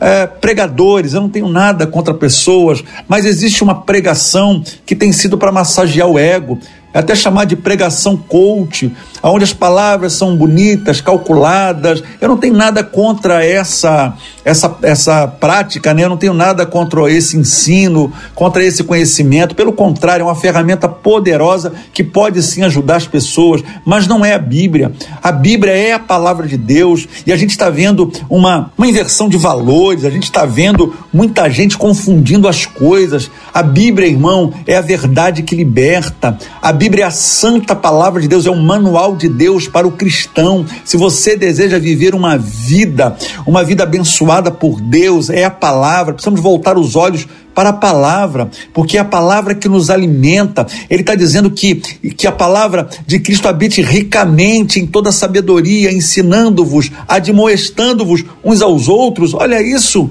é, 0.00 0.26
pregadores, 0.26 1.14
eu 1.14 1.20
não 1.20 1.28
tenho 1.28 1.48
nada 1.48 1.86
contra 1.86 2.14
pessoas, 2.14 2.82
mas 3.06 3.24
existe 3.24 3.62
uma 3.62 3.82
pregação 3.82 4.62
que 4.86 4.94
tem 4.94 5.12
sido 5.12 5.36
para 5.36 5.52
massagear 5.52 6.08
o 6.08 6.18
ego. 6.18 6.58
É 6.92 6.98
até 6.98 7.14
chamar 7.14 7.44
de 7.44 7.54
pregação 7.54 8.16
coach, 8.16 8.90
onde 9.22 9.44
as 9.44 9.52
palavras 9.52 10.14
são 10.14 10.36
bonitas, 10.36 11.00
calculadas. 11.00 12.02
Eu 12.20 12.28
não 12.28 12.36
tenho 12.36 12.54
nada 12.54 12.82
contra 12.82 13.44
essa 13.44 14.14
essa 14.44 14.78
essa 14.82 15.26
prática, 15.26 15.92
né? 15.92 16.04
Eu 16.04 16.08
não 16.08 16.16
tenho 16.16 16.32
nada 16.32 16.64
contra 16.64 17.10
esse 17.12 17.36
ensino, 17.36 18.12
contra 18.34 18.64
esse 18.64 18.82
conhecimento. 18.82 19.54
Pelo 19.54 19.72
contrário, 19.72 20.22
é 20.22 20.24
uma 20.24 20.34
ferramenta 20.34 20.88
poderosa 20.88 21.72
que 21.92 22.02
pode 22.02 22.42
sim 22.42 22.62
ajudar 22.62 22.96
as 22.96 23.06
pessoas, 23.06 23.62
mas 23.84 24.06
não 24.06 24.24
é 24.24 24.32
a 24.32 24.38
Bíblia. 24.38 24.92
A 25.22 25.30
Bíblia 25.30 25.72
é 25.72 25.92
a 25.92 25.98
palavra 25.98 26.46
de 26.46 26.56
Deus 26.56 27.06
e 27.26 27.32
a 27.32 27.36
gente 27.36 27.50
está 27.50 27.68
vendo 27.68 28.10
uma, 28.30 28.70
uma 28.78 28.86
inversão 28.86 29.28
de 29.28 29.36
valores, 29.36 30.04
a 30.04 30.10
gente 30.10 30.24
está 30.24 30.46
vendo 30.46 30.94
muita 31.12 31.50
gente 31.50 31.76
confundindo 31.76 32.48
as 32.48 32.64
coisas. 32.64 33.30
A 33.52 33.62
Bíblia, 33.62 34.08
irmão, 34.08 34.52
é 34.66 34.76
a 34.76 34.80
verdade 34.80 35.42
que 35.42 35.54
liberta. 35.54 36.38
A 36.62 36.72
Bíblia 36.78 37.02
é 37.02 37.06
a 37.08 37.10
santa 37.10 37.74
palavra 37.74 38.22
de 38.22 38.28
Deus, 38.28 38.46
é 38.46 38.50
o 38.50 38.56
manual 38.56 39.16
de 39.16 39.28
Deus 39.28 39.66
para 39.66 39.84
o 39.84 39.90
cristão. 39.90 40.64
Se 40.84 40.96
você 40.96 41.36
deseja 41.36 41.76
viver 41.76 42.14
uma 42.14 42.38
vida, 42.38 43.16
uma 43.44 43.64
vida 43.64 43.82
abençoada 43.82 44.48
por 44.52 44.80
Deus, 44.80 45.28
é 45.28 45.42
a 45.42 45.50
palavra. 45.50 46.14
Precisamos 46.14 46.40
voltar 46.40 46.78
os 46.78 46.94
olhos 46.94 47.26
para 47.52 47.70
a 47.70 47.72
palavra, 47.72 48.48
porque 48.72 48.96
é 48.96 49.00
a 49.00 49.04
palavra 49.04 49.56
que 49.56 49.68
nos 49.68 49.90
alimenta. 49.90 50.64
Ele 50.88 51.00
está 51.00 51.16
dizendo 51.16 51.50
que, 51.50 51.74
que 51.74 52.28
a 52.28 52.32
palavra 52.32 52.88
de 53.04 53.18
Cristo 53.18 53.48
habite 53.48 53.82
ricamente 53.82 54.78
em 54.78 54.86
toda 54.86 55.10
sabedoria, 55.10 55.92
ensinando-vos, 55.92 56.92
admoestando-vos 57.08 58.24
uns 58.44 58.62
aos 58.62 58.86
outros. 58.86 59.34
Olha 59.34 59.60
isso. 59.60 60.08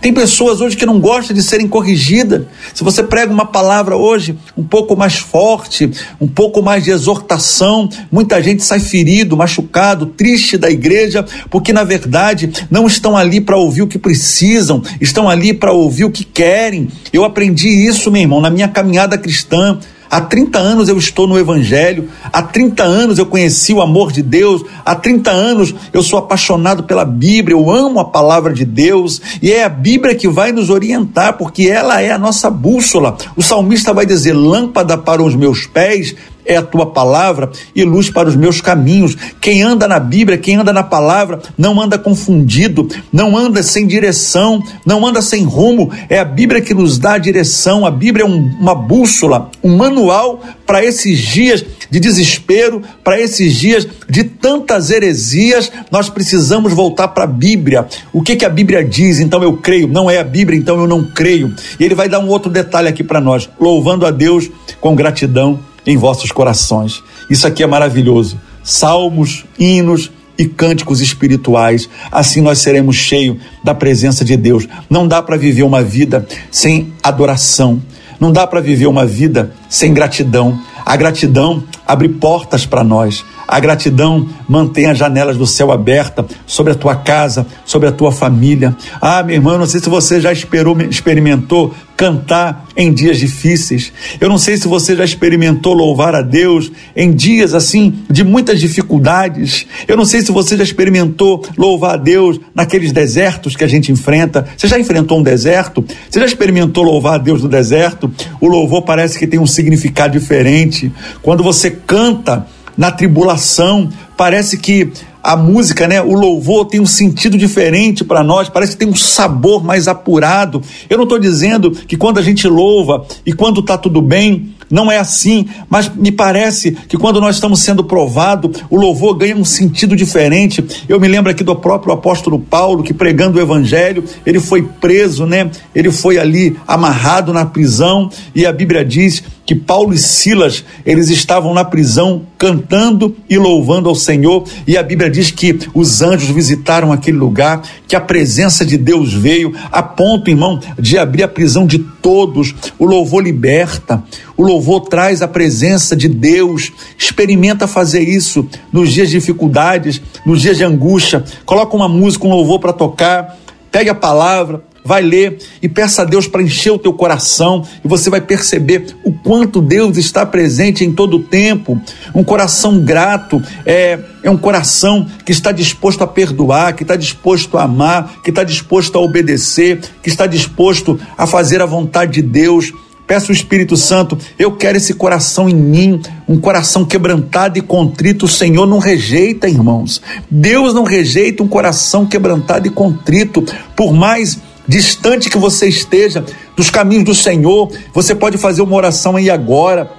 Tem 0.00 0.12
pessoas 0.12 0.60
hoje 0.60 0.76
que 0.76 0.86
não 0.86 1.00
gostam 1.00 1.34
de 1.34 1.42
serem 1.42 1.66
corrigidas. 1.66 2.46
Se 2.74 2.84
você 2.84 3.02
prega 3.02 3.32
uma 3.32 3.46
palavra 3.46 3.96
hoje 3.96 4.36
um 4.56 4.62
pouco 4.62 4.96
mais 4.96 5.16
forte, 5.16 5.90
um 6.20 6.28
pouco 6.28 6.62
mais 6.62 6.84
de 6.84 6.90
exortação, 6.90 7.88
muita 8.10 8.42
gente 8.42 8.62
sai 8.62 8.80
ferido, 8.80 9.36
machucado, 9.36 10.06
triste 10.06 10.56
da 10.56 10.70
igreja, 10.70 11.24
porque 11.50 11.72
na 11.72 11.84
verdade 11.84 12.52
não 12.70 12.86
estão 12.86 13.16
ali 13.16 13.40
para 13.40 13.56
ouvir 13.56 13.82
o 13.82 13.86
que 13.86 13.98
precisam, 13.98 14.82
estão 15.00 15.28
ali 15.28 15.52
para 15.52 15.72
ouvir 15.72 16.04
o 16.04 16.10
que 16.10 16.24
querem. 16.24 16.88
Eu 17.12 17.24
aprendi 17.24 17.68
isso, 17.68 18.10
meu 18.10 18.22
irmão, 18.22 18.40
na 18.40 18.50
minha 18.50 18.68
caminhada 18.68 19.18
cristã. 19.18 19.78
Há 20.10 20.20
30 20.20 20.58
anos 20.58 20.88
eu 20.88 20.96
estou 20.98 21.26
no 21.26 21.38
Evangelho, 21.38 22.08
há 22.32 22.42
30 22.42 22.82
anos 22.82 23.18
eu 23.18 23.26
conheci 23.26 23.72
o 23.72 23.80
amor 23.80 24.12
de 24.12 24.22
Deus, 24.22 24.64
há 24.84 24.94
30 24.94 25.30
anos 25.30 25.74
eu 25.92 26.02
sou 26.02 26.18
apaixonado 26.18 26.84
pela 26.84 27.04
Bíblia, 27.04 27.54
eu 27.56 27.70
amo 27.70 28.00
a 28.00 28.04
palavra 28.04 28.52
de 28.52 28.64
Deus, 28.64 29.20
e 29.42 29.52
é 29.52 29.64
a 29.64 29.68
Bíblia 29.68 30.14
que 30.14 30.28
vai 30.28 30.52
nos 30.52 30.70
orientar, 30.70 31.36
porque 31.36 31.68
ela 31.68 32.00
é 32.00 32.10
a 32.10 32.18
nossa 32.18 32.50
bússola. 32.50 33.16
O 33.36 33.42
salmista 33.42 33.92
vai 33.92 34.06
dizer: 34.06 34.32
lâmpada 34.32 34.96
para 34.96 35.22
os 35.22 35.34
meus 35.34 35.66
pés 35.66 36.14
é 36.46 36.56
a 36.56 36.62
tua 36.62 36.86
palavra 36.86 37.50
e 37.74 37.84
luz 37.84 38.08
para 38.08 38.28
os 38.28 38.36
meus 38.36 38.60
caminhos. 38.60 39.16
Quem 39.40 39.62
anda 39.62 39.88
na 39.88 39.98
Bíblia, 39.98 40.38
quem 40.38 40.56
anda 40.56 40.72
na 40.72 40.82
palavra, 40.82 41.40
não 41.58 41.80
anda 41.80 41.98
confundido, 41.98 42.88
não 43.12 43.36
anda 43.36 43.62
sem 43.62 43.86
direção, 43.86 44.62
não 44.84 45.04
anda 45.06 45.20
sem 45.20 45.44
rumo. 45.44 45.90
É 46.08 46.18
a 46.18 46.24
Bíblia 46.24 46.60
que 46.60 46.72
nos 46.72 46.98
dá 46.98 47.14
a 47.14 47.18
direção. 47.18 47.84
A 47.84 47.90
Bíblia 47.90 48.24
é 48.24 48.28
um, 48.28 48.56
uma 48.60 48.74
bússola, 48.74 49.50
um 49.62 49.76
manual 49.76 50.40
para 50.64 50.84
esses 50.84 51.18
dias 51.18 51.64
de 51.90 52.00
desespero, 52.00 52.82
para 53.04 53.20
esses 53.20 53.54
dias 53.54 53.86
de 54.08 54.24
tantas 54.24 54.90
heresias. 54.90 55.70
Nós 55.90 56.08
precisamos 56.08 56.72
voltar 56.72 57.08
para 57.08 57.24
a 57.24 57.28
Bíblia. 57.28 57.86
O 58.12 58.22
que, 58.22 58.36
que 58.36 58.44
a 58.44 58.50
Bíblia 58.50 58.84
diz? 58.84 59.18
Então 59.18 59.42
eu 59.42 59.56
creio. 59.56 59.88
Não 59.88 60.08
é 60.08 60.18
a 60.18 60.24
Bíblia, 60.24 60.58
então 60.58 60.78
eu 60.78 60.86
não 60.86 61.04
creio. 61.04 61.54
E 61.78 61.84
ele 61.84 61.94
vai 61.94 62.08
dar 62.08 62.20
um 62.20 62.28
outro 62.28 62.50
detalhe 62.50 62.88
aqui 62.88 63.02
para 63.02 63.20
nós, 63.20 63.48
louvando 63.58 64.06
a 64.06 64.10
Deus 64.10 64.50
com 64.80 64.94
gratidão 64.94 65.58
em 65.86 65.96
vossos 65.96 66.32
corações. 66.32 67.02
Isso 67.30 67.46
aqui 67.46 67.62
é 67.62 67.66
maravilhoso. 67.66 68.38
Salmos, 68.62 69.44
hinos 69.58 70.10
e 70.38 70.44
cânticos 70.44 71.00
espirituais. 71.00 71.88
Assim 72.10 72.40
nós 72.40 72.58
seremos 72.58 72.96
cheios 72.96 73.38
da 73.62 73.74
presença 73.74 74.24
de 74.24 74.36
Deus. 74.36 74.66
Não 74.90 75.06
dá 75.06 75.22
para 75.22 75.36
viver 75.36 75.62
uma 75.62 75.82
vida 75.82 76.26
sem 76.50 76.92
adoração. 77.02 77.80
Não 78.18 78.32
dá 78.32 78.46
para 78.46 78.60
viver 78.60 78.86
uma 78.86 79.06
vida 79.06 79.52
sem 79.68 79.92
gratidão. 79.94 80.58
A 80.84 80.96
gratidão 80.96 81.62
abre 81.86 82.08
portas 82.08 82.66
para 82.66 82.82
nós. 82.82 83.24
A 83.46 83.60
gratidão 83.60 84.28
mantém 84.48 84.86
as 84.86 84.98
janelas 84.98 85.36
do 85.36 85.46
céu 85.46 85.70
abertas 85.70 86.26
sobre 86.46 86.72
a 86.72 86.76
tua 86.76 86.96
casa, 86.96 87.46
sobre 87.64 87.88
a 87.88 87.92
tua 87.92 88.10
família. 88.10 88.76
Ah, 89.00 89.22
meu 89.22 89.36
irmão, 89.36 89.58
não 89.58 89.66
sei 89.66 89.80
se 89.80 89.88
você 89.88 90.20
já 90.20 90.32
esperou, 90.32 90.76
experimentou 90.82 91.74
cantar 91.96 92.66
em 92.76 92.92
dias 92.92 93.18
difíceis. 93.18 93.92
Eu 94.20 94.28
não 94.28 94.36
sei 94.36 94.56
se 94.56 94.68
você 94.68 94.94
já 94.94 95.04
experimentou 95.04 95.72
louvar 95.72 96.14
a 96.14 96.20
Deus 96.20 96.70
em 96.94 97.10
dias 97.10 97.54
assim 97.54 97.94
de 98.10 98.22
muitas 98.22 98.60
dificuldades. 98.60 99.66
Eu 99.88 99.96
não 99.96 100.04
sei 100.04 100.20
se 100.20 100.30
você 100.30 100.56
já 100.56 100.62
experimentou 100.62 101.42
louvar 101.56 101.94
a 101.94 101.96
Deus 101.96 102.38
naqueles 102.54 102.92
desertos 102.92 103.56
que 103.56 103.64
a 103.64 103.68
gente 103.68 103.90
enfrenta. 103.90 104.46
Você 104.56 104.68
já 104.68 104.78
enfrentou 104.78 105.18
um 105.18 105.22
deserto? 105.22 105.84
Você 106.10 106.20
já 106.20 106.26
experimentou 106.26 106.84
louvar 106.84 107.14
a 107.14 107.18
Deus 107.18 107.42
no 107.42 107.48
deserto? 107.48 108.12
O 108.40 108.46
louvor 108.46 108.82
parece 108.82 109.18
que 109.18 109.26
tem 109.26 109.40
um 109.40 109.46
significado 109.46 110.12
diferente. 110.12 110.92
Quando 111.22 111.42
você 111.42 111.70
canta 111.70 112.46
na 112.76 112.90
tribulação, 112.90 113.88
parece 114.16 114.58
que 114.58 114.92
a 115.22 115.36
música, 115.36 115.88
né, 115.88 116.00
o 116.00 116.12
louvor 116.12 116.66
tem 116.66 116.78
um 116.78 116.86
sentido 116.86 117.36
diferente 117.36 118.04
para 118.04 118.22
nós, 118.22 118.48
parece 118.48 118.72
que 118.72 118.78
tem 118.78 118.88
um 118.88 118.94
sabor 118.94 119.64
mais 119.64 119.88
apurado. 119.88 120.62
Eu 120.88 120.96
não 120.96 121.02
estou 121.02 121.18
dizendo 121.18 121.72
que 121.72 121.96
quando 121.96 122.18
a 122.18 122.22
gente 122.22 122.46
louva 122.46 123.04
e 123.24 123.32
quando 123.32 123.58
está 123.58 123.76
tudo 123.76 124.00
bem, 124.00 124.54
não 124.70 124.90
é 124.90 124.98
assim, 124.98 125.46
mas 125.68 125.88
me 125.88 126.10
parece 126.10 126.72
que 126.72 126.96
quando 126.96 127.20
nós 127.20 127.36
estamos 127.36 127.60
sendo 127.60 127.84
provados, 127.84 128.62
o 128.68 128.76
louvor 128.76 129.14
ganha 129.14 129.36
um 129.36 129.44
sentido 129.44 129.94
diferente. 129.96 130.64
Eu 130.88 131.00
me 131.00 131.08
lembro 131.08 131.30
aqui 131.30 131.44
do 131.44 131.54
próprio 131.54 131.92
apóstolo 131.92 132.38
Paulo, 132.38 132.82
que 132.82 132.94
pregando 132.94 133.38
o 133.38 133.42
evangelho, 133.42 134.04
ele 134.24 134.40
foi 134.40 134.62
preso, 134.62 135.26
né? 135.26 135.50
Ele 135.74 135.90
foi 135.90 136.18
ali 136.18 136.56
amarrado 136.66 137.32
na 137.32 137.46
prisão, 137.46 138.10
e 138.34 138.44
a 138.44 138.52
Bíblia 138.52 138.84
diz 138.84 139.22
que 139.46 139.54
Paulo 139.54 139.94
e 139.94 139.98
Silas, 139.98 140.64
eles 140.84 141.08
estavam 141.08 141.54
na 141.54 141.64
prisão 141.64 142.26
cantando 142.36 143.16
e 143.30 143.38
louvando 143.38 143.88
ao 143.88 143.94
Senhor, 143.94 144.44
e 144.66 144.76
a 144.76 144.82
Bíblia 144.82 145.08
diz 145.08 145.30
que 145.30 145.56
os 145.72 146.02
anjos 146.02 146.28
visitaram 146.28 146.92
aquele 146.92 147.16
lugar, 147.16 147.62
que 147.86 147.94
a 147.94 148.00
presença 148.00 148.66
de 148.66 148.76
Deus 148.76 149.14
veio, 149.14 149.54
a 149.70 149.82
ponto, 149.82 150.28
irmão, 150.28 150.60
de 150.76 150.98
abrir 150.98 151.22
a 151.22 151.28
prisão 151.28 151.64
de 151.64 151.78
todos. 151.78 152.54
O 152.76 152.84
louvor 152.84 153.22
liberta, 153.22 154.02
o 154.36 154.42
louvor 154.42 154.80
traz 154.80 155.22
a 155.22 155.28
presença 155.28 155.94
de 155.94 156.08
Deus. 156.08 156.72
Experimenta 156.98 157.68
fazer 157.68 158.08
isso 158.08 158.48
nos 158.72 158.92
dias 158.92 159.08
de 159.08 159.18
dificuldades, 159.18 160.02
nos 160.26 160.42
dias 160.42 160.56
de 160.56 160.64
angústia. 160.64 161.24
Coloca 161.44 161.76
uma 161.76 161.88
música, 161.88 162.26
um 162.26 162.30
louvor 162.30 162.58
para 162.58 162.72
tocar, 162.72 163.38
pegue 163.70 163.88
a 163.90 163.94
palavra, 163.94 164.62
vai 164.86 165.02
ler 165.02 165.38
e 165.60 165.68
peça 165.68 166.02
a 166.02 166.04
Deus 166.04 166.28
para 166.28 166.42
encher 166.42 166.70
o 166.70 166.78
teu 166.78 166.92
coração 166.92 167.66
e 167.84 167.88
você 167.88 168.08
vai 168.08 168.20
perceber 168.20 168.86
o 169.04 169.12
quanto 169.12 169.60
Deus 169.60 169.96
está 169.98 170.24
presente 170.24 170.84
em 170.84 170.92
todo 170.92 171.16
o 171.16 171.22
tempo. 171.22 171.80
Um 172.14 172.22
coração 172.22 172.80
grato 172.80 173.42
é, 173.66 173.98
é 174.22 174.30
um 174.30 174.36
coração 174.36 175.06
que 175.24 175.32
está 175.32 175.50
disposto 175.50 176.02
a 176.04 176.06
perdoar, 176.06 176.74
que 176.74 176.84
está 176.84 176.94
disposto 176.94 177.58
a 177.58 177.64
amar, 177.64 178.20
que 178.22 178.30
está 178.30 178.44
disposto 178.44 178.96
a 178.96 179.00
obedecer, 179.00 179.80
que 180.02 180.08
está 180.08 180.26
disposto 180.26 180.98
a 181.18 181.26
fazer 181.26 181.60
a 181.60 181.66
vontade 181.66 182.12
de 182.12 182.22
Deus. 182.22 182.72
Peço 183.06 183.30
o 183.30 183.34
Espírito 183.34 183.76
Santo, 183.76 184.18
eu 184.36 184.56
quero 184.56 184.78
esse 184.78 184.92
coração 184.92 185.48
em 185.48 185.54
mim, 185.54 186.00
um 186.28 186.40
coração 186.40 186.84
quebrantado 186.84 187.56
e 187.56 187.62
contrito. 187.62 188.24
O 188.24 188.28
Senhor 188.28 188.66
não 188.66 188.80
rejeita, 188.80 189.48
irmãos. 189.48 190.02
Deus 190.28 190.74
não 190.74 190.82
rejeita 190.82 191.40
um 191.40 191.46
coração 191.46 192.04
quebrantado 192.04 192.66
e 192.66 192.70
contrito, 192.70 193.44
por 193.76 193.92
mais 193.92 194.40
distante 194.66 195.30
que 195.30 195.38
você 195.38 195.68
esteja 195.68 196.24
dos 196.56 196.70
caminhos 196.70 197.04
do 197.04 197.14
Senhor, 197.14 197.70
você 197.92 198.14
pode 198.14 198.38
fazer 198.38 198.62
uma 198.62 198.76
oração 198.76 199.16
aí 199.16 199.30
agora 199.30 199.90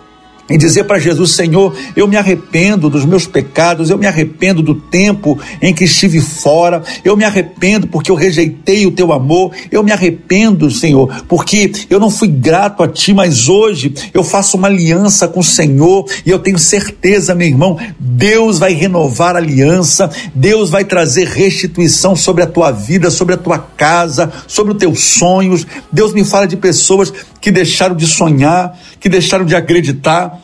e 0.49 0.57
dizer 0.57 0.85
para 0.85 0.99
Jesus: 0.99 1.31
Senhor, 1.31 1.75
eu 1.95 2.07
me 2.07 2.15
arrependo 2.15 2.89
dos 2.89 3.05
meus 3.05 3.25
pecados, 3.25 3.89
eu 3.89 3.97
me 3.97 4.07
arrependo 4.07 4.61
do 4.61 4.75
tempo 4.75 5.39
em 5.61 5.73
que 5.73 5.83
estive 5.83 6.21
fora, 6.21 6.83
eu 7.03 7.15
me 7.17 7.23
arrependo 7.23 7.87
porque 7.87 8.11
eu 8.11 8.15
rejeitei 8.15 8.85
o 8.85 8.91
teu 8.91 9.11
amor, 9.11 9.51
eu 9.71 9.83
me 9.83 9.91
arrependo, 9.91 10.69
Senhor, 10.71 11.23
porque 11.27 11.71
eu 11.89 11.99
não 11.99 12.09
fui 12.09 12.27
grato 12.27 12.83
a 12.83 12.87
ti, 12.87 13.13
mas 13.13 13.49
hoje 13.49 13.93
eu 14.13 14.23
faço 14.23 14.57
uma 14.57 14.67
aliança 14.67 15.27
com 15.27 15.39
o 15.39 15.43
Senhor 15.43 16.05
e 16.25 16.29
eu 16.29 16.39
tenho 16.39 16.59
certeza, 16.59 17.35
meu 17.35 17.47
irmão, 17.47 17.77
Deus 17.99 18.59
vai 18.59 18.73
renovar 18.73 19.35
a 19.35 19.39
aliança, 19.39 20.09
Deus 20.33 20.69
vai 20.69 20.85
trazer 20.85 21.27
restituição 21.27 22.15
sobre 22.15 22.43
a 22.43 22.47
tua 22.47 22.71
vida, 22.71 23.09
sobre 23.09 23.35
a 23.35 23.37
tua 23.37 23.59
casa, 23.59 24.31
sobre 24.47 24.73
os 24.73 24.79
teus 24.79 24.99
sonhos. 25.01 25.65
Deus 25.91 26.13
me 26.13 26.23
fala 26.23 26.47
de 26.47 26.57
pessoas 26.57 27.13
que 27.41 27.51
deixaram 27.51 27.95
de 27.95 28.07
sonhar, 28.07 28.77
que 28.99 29.09
deixaram 29.09 29.45
de 29.45 29.55
acreditar 29.55 30.36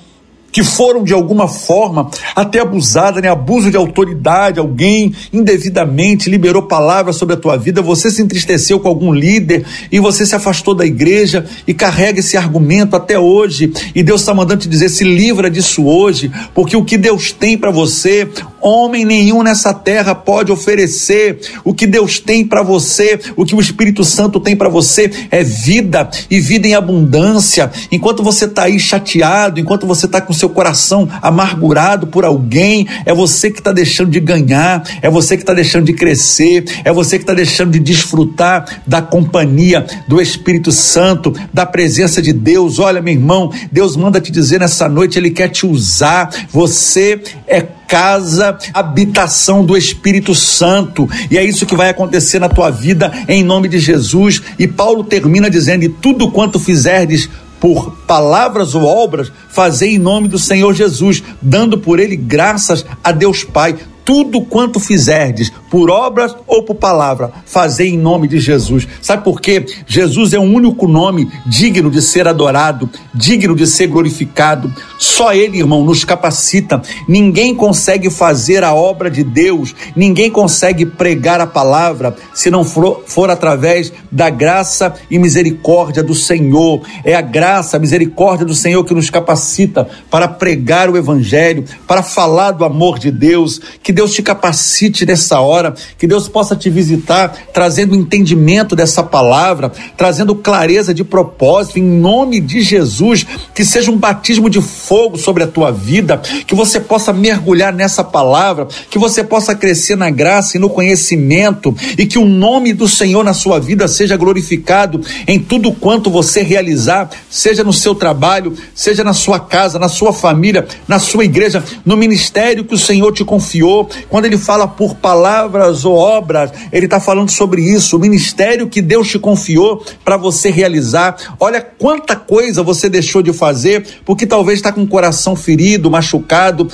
que 0.53 0.63
foram 0.63 1.03
de 1.03 1.11
alguma 1.13 1.47
forma 1.47 2.11
até 2.35 2.59
abusadas, 2.59 3.21
né? 3.23 3.29
Abuso 3.29 3.71
de 3.71 3.75
autoridade, 3.75 4.59
alguém 4.59 5.11
indevidamente 5.33 6.29
liberou 6.29 6.61
palavras 6.61 7.15
sobre 7.15 7.33
a 7.33 7.37
tua 7.37 7.57
vida, 7.57 7.81
você 7.81 8.11
se 8.11 8.21
entristeceu 8.21 8.79
com 8.79 8.87
algum 8.87 9.11
líder 9.11 9.65
e 9.91 9.99
você 9.99 10.27
se 10.27 10.35
afastou 10.35 10.75
da 10.75 10.85
igreja 10.85 11.43
e 11.67 11.73
carrega 11.73 12.19
esse 12.19 12.37
argumento 12.37 12.95
até 12.95 13.17
hoje. 13.17 13.73
E 13.95 14.03
Deus 14.03 14.21
está 14.21 14.33
mandando 14.33 14.61
te 14.61 14.69
dizer: 14.69 14.89
se 14.89 15.03
livra 15.03 15.49
disso 15.49 15.85
hoje, 15.85 16.31
porque 16.53 16.77
o 16.77 16.85
que 16.85 16.99
Deus 16.99 17.31
tem 17.31 17.57
para 17.57 17.71
você, 17.71 18.29
homem 18.61 19.03
nenhum 19.05 19.41
nessa 19.41 19.73
terra 19.73 20.13
pode 20.13 20.51
oferecer. 20.51 21.39
O 21.63 21.73
que 21.73 21.87
Deus 21.87 22.19
tem 22.19 22.45
para 22.45 22.61
você, 22.61 23.19
o 23.35 23.43
que 23.43 23.55
o 23.55 23.59
Espírito 23.59 24.03
Santo 24.03 24.39
tem 24.39 24.55
para 24.55 24.69
você 24.69 25.09
é 25.31 25.43
vida 25.43 26.07
e 26.29 26.39
vida 26.39 26.67
em 26.67 26.75
abundância. 26.75 27.71
Enquanto 27.91 28.21
você 28.21 28.45
está 28.45 28.65
aí 28.65 28.79
chateado, 28.79 29.59
enquanto 29.59 29.87
você 29.87 30.05
está 30.05 30.21
com 30.21 30.42
seu 30.43 30.49
coração 30.49 31.07
amargurado 31.21 32.07
por 32.07 32.25
alguém, 32.25 32.85
é 33.05 33.13
você 33.13 33.49
que 33.49 33.59
está 33.59 33.71
deixando 33.71 34.11
de 34.11 34.19
ganhar, 34.19 34.83
é 35.01 35.09
você 35.09 35.37
que 35.37 35.43
está 35.43 35.53
deixando 35.53 35.85
de 35.85 35.93
crescer, 35.93 36.65
é 36.83 36.91
você 36.91 37.17
que 37.17 37.23
está 37.23 37.33
deixando 37.33 37.71
de 37.71 37.79
desfrutar 37.79 38.81
da 38.85 39.01
companhia 39.01 39.85
do 40.05 40.21
Espírito 40.21 40.71
Santo, 40.71 41.33
da 41.53 41.65
presença 41.65 42.21
de 42.21 42.33
Deus. 42.33 42.77
Olha, 42.77 43.01
meu 43.01 43.13
irmão, 43.13 43.51
Deus 43.71 43.95
manda 43.95 44.19
te 44.19 44.31
dizer 44.31 44.59
nessa 44.59 44.89
noite, 44.89 45.17
Ele 45.17 45.31
quer 45.31 45.47
te 45.47 45.65
usar. 45.65 46.29
Você 46.51 47.21
é 47.47 47.61
casa, 47.87 48.57
habitação 48.73 49.63
do 49.63 49.77
Espírito 49.77 50.33
Santo. 50.33 51.07
E 51.29 51.37
é 51.37 51.43
isso 51.43 51.65
que 51.65 51.75
vai 51.75 51.89
acontecer 51.89 52.39
na 52.39 52.49
tua 52.49 52.69
vida 52.69 53.11
em 53.27 53.43
nome 53.43 53.69
de 53.69 53.79
Jesus. 53.79 54.41
E 54.57 54.67
Paulo 54.67 55.03
termina 55.03 55.49
dizendo: 55.49 55.83
"E 55.83 55.89
tudo 55.89 56.31
quanto 56.31 56.59
fizerdes 56.59 57.29
por 57.63 57.91
palavras 58.05 58.75
ou 58.75 58.83
obras, 58.83 59.31
fazei 59.47 59.95
em 59.95 59.97
nome 59.97 60.27
do 60.27 60.37
Senhor 60.37 60.73
Jesus, 60.73 61.23
dando 61.41 61.77
por 61.77 61.97
ele 61.97 62.17
graças 62.17 62.85
a 63.01 63.09
Deus 63.13 63.45
Pai 63.45 63.77
tudo 64.05 64.41
quanto 64.41 64.79
fizerdes, 64.79 65.51
por 65.69 65.89
obras 65.89 66.35
ou 66.45 66.63
por 66.63 66.75
palavra, 66.75 67.31
fazei 67.45 67.89
em 67.89 67.97
nome 67.97 68.27
de 68.27 68.39
Jesus. 68.39 68.87
Sabe 69.01 69.23
por 69.23 69.39
quê? 69.39 69.65
Jesus 69.87 70.33
é 70.33 70.39
o 70.39 70.43
único 70.43 70.87
nome 70.87 71.31
digno 71.45 71.89
de 71.89 72.01
ser 72.01 72.27
adorado, 72.27 72.89
digno 73.13 73.55
de 73.55 73.65
ser 73.65 73.87
glorificado. 73.87 74.73
Só 74.99 75.33
Ele, 75.33 75.59
irmão, 75.59 75.83
nos 75.83 76.03
capacita. 76.03 76.81
Ninguém 77.07 77.55
consegue 77.55 78.09
fazer 78.09 78.63
a 78.63 78.73
obra 78.73 79.09
de 79.09 79.23
Deus, 79.23 79.73
ninguém 79.95 80.29
consegue 80.29 80.85
pregar 80.85 81.39
a 81.39 81.47
palavra 81.47 82.15
se 82.33 82.49
não 82.49 82.63
for, 82.63 83.03
for 83.05 83.29
através 83.29 83.91
da 84.11 84.29
graça 84.29 84.93
e 85.09 85.17
misericórdia 85.17 86.03
do 86.03 86.13
Senhor. 86.13 86.81
É 87.03 87.15
a 87.15 87.21
graça, 87.21 87.77
a 87.77 87.79
misericórdia 87.79 88.45
do 88.45 88.53
Senhor 88.53 88.83
que 88.83 88.93
nos 88.93 89.09
capacita 89.09 89.87
para 90.09 90.27
pregar 90.27 90.89
o 90.89 90.97
Evangelho, 90.97 91.63
para 91.87 92.03
falar 92.03 92.51
do 92.51 92.65
amor 92.65 92.99
de 92.99 93.09
Deus. 93.11 93.61
Que 93.81 93.92
Deus 93.93 94.13
te 94.13 94.21
capacite 94.21 95.05
nessa 95.05 95.39
hora, 95.39 95.73
que 95.97 96.07
Deus 96.07 96.27
possa 96.27 96.55
te 96.55 96.69
visitar, 96.69 97.33
trazendo 97.53 97.95
entendimento 97.95 98.75
dessa 98.75 99.03
palavra, 99.03 99.71
trazendo 99.95 100.35
clareza 100.35 100.93
de 100.93 101.03
propósito, 101.03 101.79
em 101.79 101.83
nome 101.83 102.39
de 102.39 102.61
Jesus, 102.61 103.25
que 103.53 103.63
seja 103.63 103.91
um 103.91 103.97
batismo 103.97 104.49
de 104.49 104.61
fogo 104.61 105.17
sobre 105.17 105.43
a 105.43 105.47
tua 105.47 105.71
vida, 105.71 106.17
que 106.47 106.55
você 106.55 106.79
possa 106.79 107.13
mergulhar 107.13 107.73
nessa 107.73 108.03
palavra, 108.03 108.67
que 108.89 108.97
você 108.97 109.23
possa 109.23 109.55
crescer 109.55 109.95
na 109.95 110.09
graça 110.09 110.57
e 110.57 110.59
no 110.59 110.69
conhecimento, 110.69 111.75
e 111.97 112.05
que 112.05 112.17
o 112.17 112.25
nome 112.25 112.73
do 112.73 112.87
Senhor 112.87 113.23
na 113.23 113.33
sua 113.33 113.59
vida 113.59 113.87
seja 113.87 114.17
glorificado 114.17 115.01
em 115.27 115.39
tudo 115.39 115.71
quanto 115.71 116.09
você 116.09 116.41
realizar, 116.41 117.09
seja 117.29 117.63
no 117.63 117.73
seu 117.73 117.93
trabalho, 117.93 118.53
seja 118.73 119.03
na 119.03 119.13
sua 119.13 119.39
casa, 119.39 119.77
na 119.77 119.89
sua 119.89 120.11
família, 120.11 120.65
na 120.87 120.99
sua 120.99 121.25
igreja, 121.25 121.63
no 121.85 121.95
ministério 121.95 122.65
que 122.65 122.75
o 122.75 122.79
Senhor 122.79 123.11
te 123.11 123.23
confiou 123.23 123.82
quando 124.09 124.25
ele 124.25 124.37
fala 124.37 124.67
por 124.67 124.95
palavras 124.95 125.85
ou 125.85 125.95
obras, 125.95 126.51
ele 126.71 126.85
está 126.85 126.99
falando 126.99 127.29
sobre 127.29 127.61
isso, 127.61 127.97
o 127.97 127.99
ministério 127.99 128.67
que 128.67 128.81
Deus 128.81 129.09
te 129.09 129.19
confiou 129.19 129.83
para 130.03 130.17
você 130.17 130.49
realizar. 130.49 131.15
Olha 131.39 131.61
quanta 131.61 132.15
coisa 132.15 132.63
você 132.63 132.89
deixou 132.89 133.21
de 133.21 133.33
fazer, 133.33 133.85
porque 134.05 134.25
talvez 134.25 134.59
está 134.59 134.71
com 134.71 134.83
o 134.83 134.87
coração 134.87 135.35
ferido, 135.35 135.89
machucado 135.89 136.69